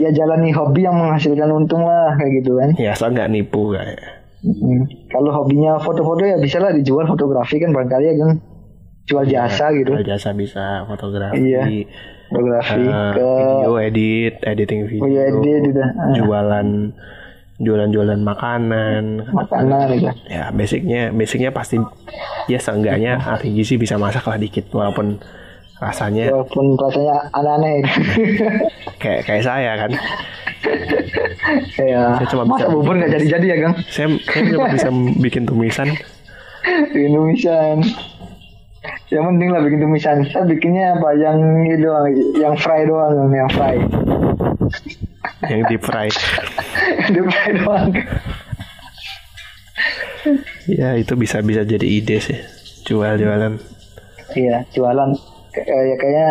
[0.00, 2.70] Ya jalani hobi yang menghasilkan untung lah kayak gitu kan.
[2.80, 4.00] Ya asal nggak nipu kayak.
[4.42, 4.82] Hmm.
[5.06, 8.30] Kalau hobinya foto-foto ya bisa lah dijual fotografi kan barangkali ya kan
[9.06, 11.62] jual iya, jasa ya, gitu jual jasa bisa fotografi iya
[12.30, 15.82] fotografi uh, ke video edit editing video, video edit gitu.
[15.82, 16.14] Uh.
[17.60, 19.04] Jualan jualan-jualan makanan.
[19.28, 21.76] Makanan gitu ya basicnya basicnya pasti
[22.48, 25.20] ya seenggaknya ahli gizi bisa masak lah dikit walaupun
[25.82, 27.76] rasanya walaupun rasanya aneh-aneh.
[29.02, 29.90] Kayak kayak saya kan.
[31.74, 33.74] Saya, saya cuma bisa bubur nggak jadi-jadi ya Kang?
[33.90, 34.88] Saya saya cuma bisa
[35.18, 35.90] bikin tumisan.
[36.94, 37.82] Tumisan.
[39.10, 40.16] Yang penting lah bikin tumisan.
[40.30, 41.18] Saya bikinnya apa?
[41.18, 42.06] Yang ini doang
[42.38, 43.74] yang fry doang yang fry.
[45.50, 46.06] Yang deep fry
[47.10, 47.88] fry doang
[50.70, 52.38] ya itu bisa bisa jadi ide sih
[52.86, 53.58] jual jualan
[54.38, 55.10] iya jualan
[55.58, 56.28] ya kayaknya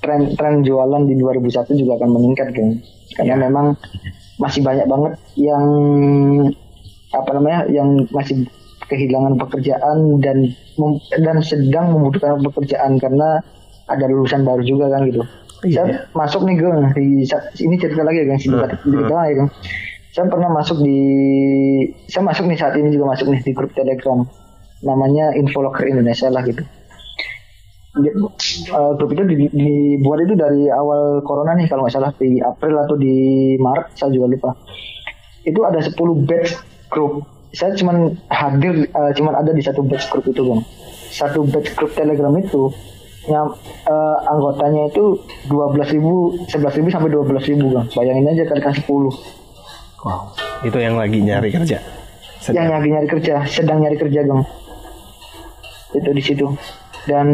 [0.00, 2.68] tren tren jualan di 2001 juga akan meningkat kan
[3.16, 3.42] karena ya.
[3.48, 3.66] memang
[4.36, 5.66] masih banyak banget yang
[7.14, 8.44] apa namanya yang masih
[8.90, 10.52] kehilangan pekerjaan dan
[11.22, 13.40] dan sedang membutuhkan pekerjaan karena
[13.88, 15.22] ada lulusan baru juga kan gitu.
[15.64, 15.80] Iya.
[15.80, 16.60] Saya masuk nih
[16.92, 17.24] di
[17.64, 18.80] ini cerita lagi ya Gang sedikit hmm.
[18.84, 19.44] sedikit ya.
[20.14, 20.98] Saya pernah masuk di
[22.06, 24.22] saya masuk nih saat ini juga masuk nih di grup Telegram.
[24.86, 26.62] Namanya Infolocker Indonesia lah gitu.
[27.98, 28.10] Di,
[28.70, 32.78] uh, grup itu di, dibuat itu dari awal corona nih kalau nggak salah di April
[32.86, 33.14] atau di
[33.58, 34.50] Maret saya juga lupa.
[35.42, 35.98] Itu ada 10
[36.30, 36.50] batch
[36.94, 37.26] grup.
[37.50, 40.62] Saya cuma hadir uh, cuman ada di satu batch group itu bang.
[41.10, 42.70] Satu batch group telegram itu
[43.26, 43.50] yang
[43.90, 45.18] uh, anggotanya itu
[45.50, 47.86] dua belas ribu sebelas ribu sampai dua belas ribu bang.
[47.98, 49.42] Bayangin aja kali sepuluh
[50.04, 50.30] wow.
[50.62, 51.80] Itu yang lagi nyari kerja?
[52.44, 52.68] Sedang.
[52.68, 54.42] yang lagi nyari kerja sedang nyari kerja bang.
[55.96, 56.46] Itu di situ.
[57.04, 57.26] Dan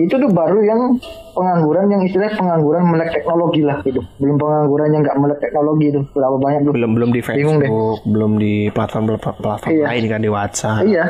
[0.00, 0.96] itu tuh baru yang
[1.36, 4.00] pengangguran yang istilah pengangguran melek teknologi lah gitu.
[4.20, 6.00] Belum pengangguran yang nggak melek teknologi itu.
[6.16, 6.72] Berapa banyak tuh?
[6.72, 7.60] Belum belum di Facebook
[8.08, 9.84] belum di platform platform iya.
[9.92, 10.84] lain kan di WhatsApp.
[10.84, 11.04] Iya.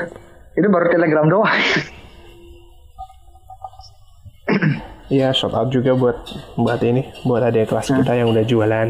[0.59, 1.59] Itu baru Telegram doang.
[5.09, 6.21] Iya, shout out juga buat
[6.61, 7.97] buat ini, buat ada kelas hmm.
[8.05, 8.89] kita yang udah jualan.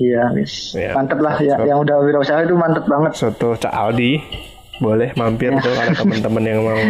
[0.00, 0.72] Iya, mis.
[0.72, 3.12] Ya, mantep lah ya, yang udah wirausaha itu mantep banget.
[3.20, 4.16] Soto Cak Aldi,
[4.80, 5.60] boleh mampir ya.
[5.60, 6.80] tuh ada teman-teman yang mau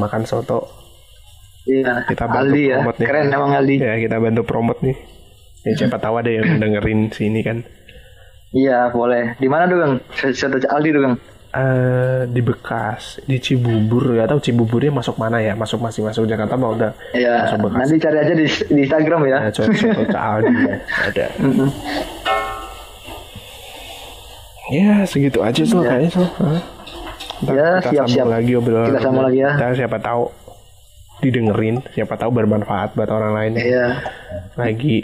[0.00, 0.64] makan soto.
[1.68, 2.08] Iya.
[2.08, 2.76] Kita bantu Aldi ya.
[2.80, 3.04] Nih.
[3.04, 3.76] Keren emang Aldi.
[3.76, 4.96] Ya kita bantu promote nih.
[5.66, 7.68] Ya siapa tahu ada yang dengerin sini kan.
[8.56, 9.36] Iya boleh.
[9.36, 10.00] Di mana bang?
[10.32, 11.14] Soto Aldi tuh bang?
[11.56, 15.56] Uh, di Bekas, di Cibubur ya tahu Cibuburnya masuk mana ya?
[15.56, 17.48] Masuk masih masuk Jakarta mau udah Iya.
[17.48, 17.80] Masuk Bekas.
[17.80, 19.38] Nanti cari aja di, di Instagram ya.
[19.48, 20.76] Ya coba soto Aldi ya.
[21.08, 21.26] Ada.
[21.40, 21.68] Mm -hmm.
[24.66, 25.88] Ya segitu aja tuh ya.
[25.94, 26.28] kayaknya tuh.
[27.36, 28.26] Ntar ya, kita siap, siap.
[28.26, 28.88] lagi obrolan.
[28.90, 29.50] Kita sambung lagi ya.
[29.54, 30.22] Ntar siapa tahu
[31.22, 33.52] didengerin, siapa tahu bermanfaat buat orang lain.
[33.56, 33.86] Iya.
[34.58, 34.96] Lagi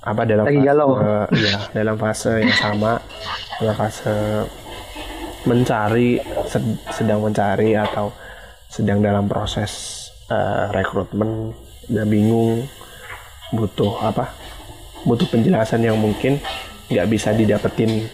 [0.00, 0.88] apa dalam lagi fase, galau.
[0.96, 2.92] Uh, ya, dalam fase yang sama,
[3.60, 4.16] dalam fase
[5.48, 6.62] mencari sed,
[6.92, 8.12] sedang mencari atau
[8.70, 11.54] sedang dalam proses uh, rekrutmen
[11.90, 12.64] dan bingung
[13.50, 14.30] butuh apa
[15.02, 16.38] butuh penjelasan yang mungkin
[16.90, 18.06] nggak bisa didapetin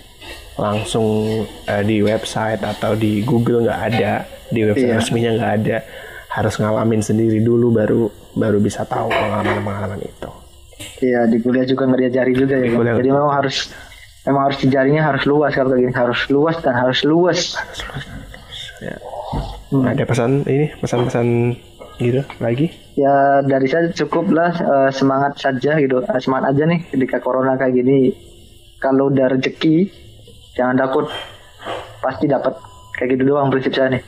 [0.57, 4.97] langsung uh, di website atau di Google nggak ada di website yeah.
[4.97, 5.79] resminya nggak ada
[6.33, 10.31] harus ngalamin sendiri dulu baru baru bisa tahu pengalaman-pengalaman itu.
[11.01, 12.69] Iya di kuliah juga nggak diajari juga ya.
[12.77, 12.95] Kuliah.
[13.01, 13.73] Jadi memang harus
[14.27, 17.39] memang harus dijarinya harus luas kalau kayak gini harus luas dan harus luas.
[17.55, 18.05] Harus luas.
[18.83, 18.97] Ya.
[19.73, 19.85] Hmm.
[19.89, 21.27] Ada pesan ini pesan-pesan
[21.97, 22.67] gitu lagi?
[22.99, 27.57] Ya dari saya cukup lah uh, semangat saja gitu uh, semangat aja nih ketika corona
[27.57, 28.13] kayak gini.
[28.77, 29.89] Kalau udah rezeki
[30.53, 31.09] jangan takut
[32.05, 32.55] pasti dapat
[32.97, 34.03] kayak gitu doang prinsip saya nih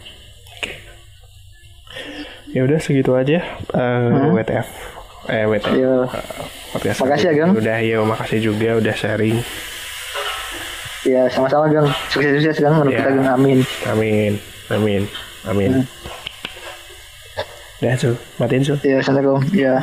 [2.48, 3.44] ya udah segitu aja
[3.76, 4.32] uh, hmm.
[4.32, 4.68] WTF
[5.28, 6.08] eh WTF Yo.
[6.08, 9.36] Uh, makasih ya Gang udah ya makasih juga udah sharing
[11.08, 13.00] ya sama-sama Gang sukses sukses Gang menurut ya.
[13.00, 13.58] kita Gang amin.
[13.88, 14.32] Amin.
[14.68, 15.02] Amin.
[15.48, 15.70] Amin.
[15.80, 15.86] Hmm.
[17.78, 19.40] udah Sul matiin Sul ya assalamualaikum.
[19.54, 19.78] Ya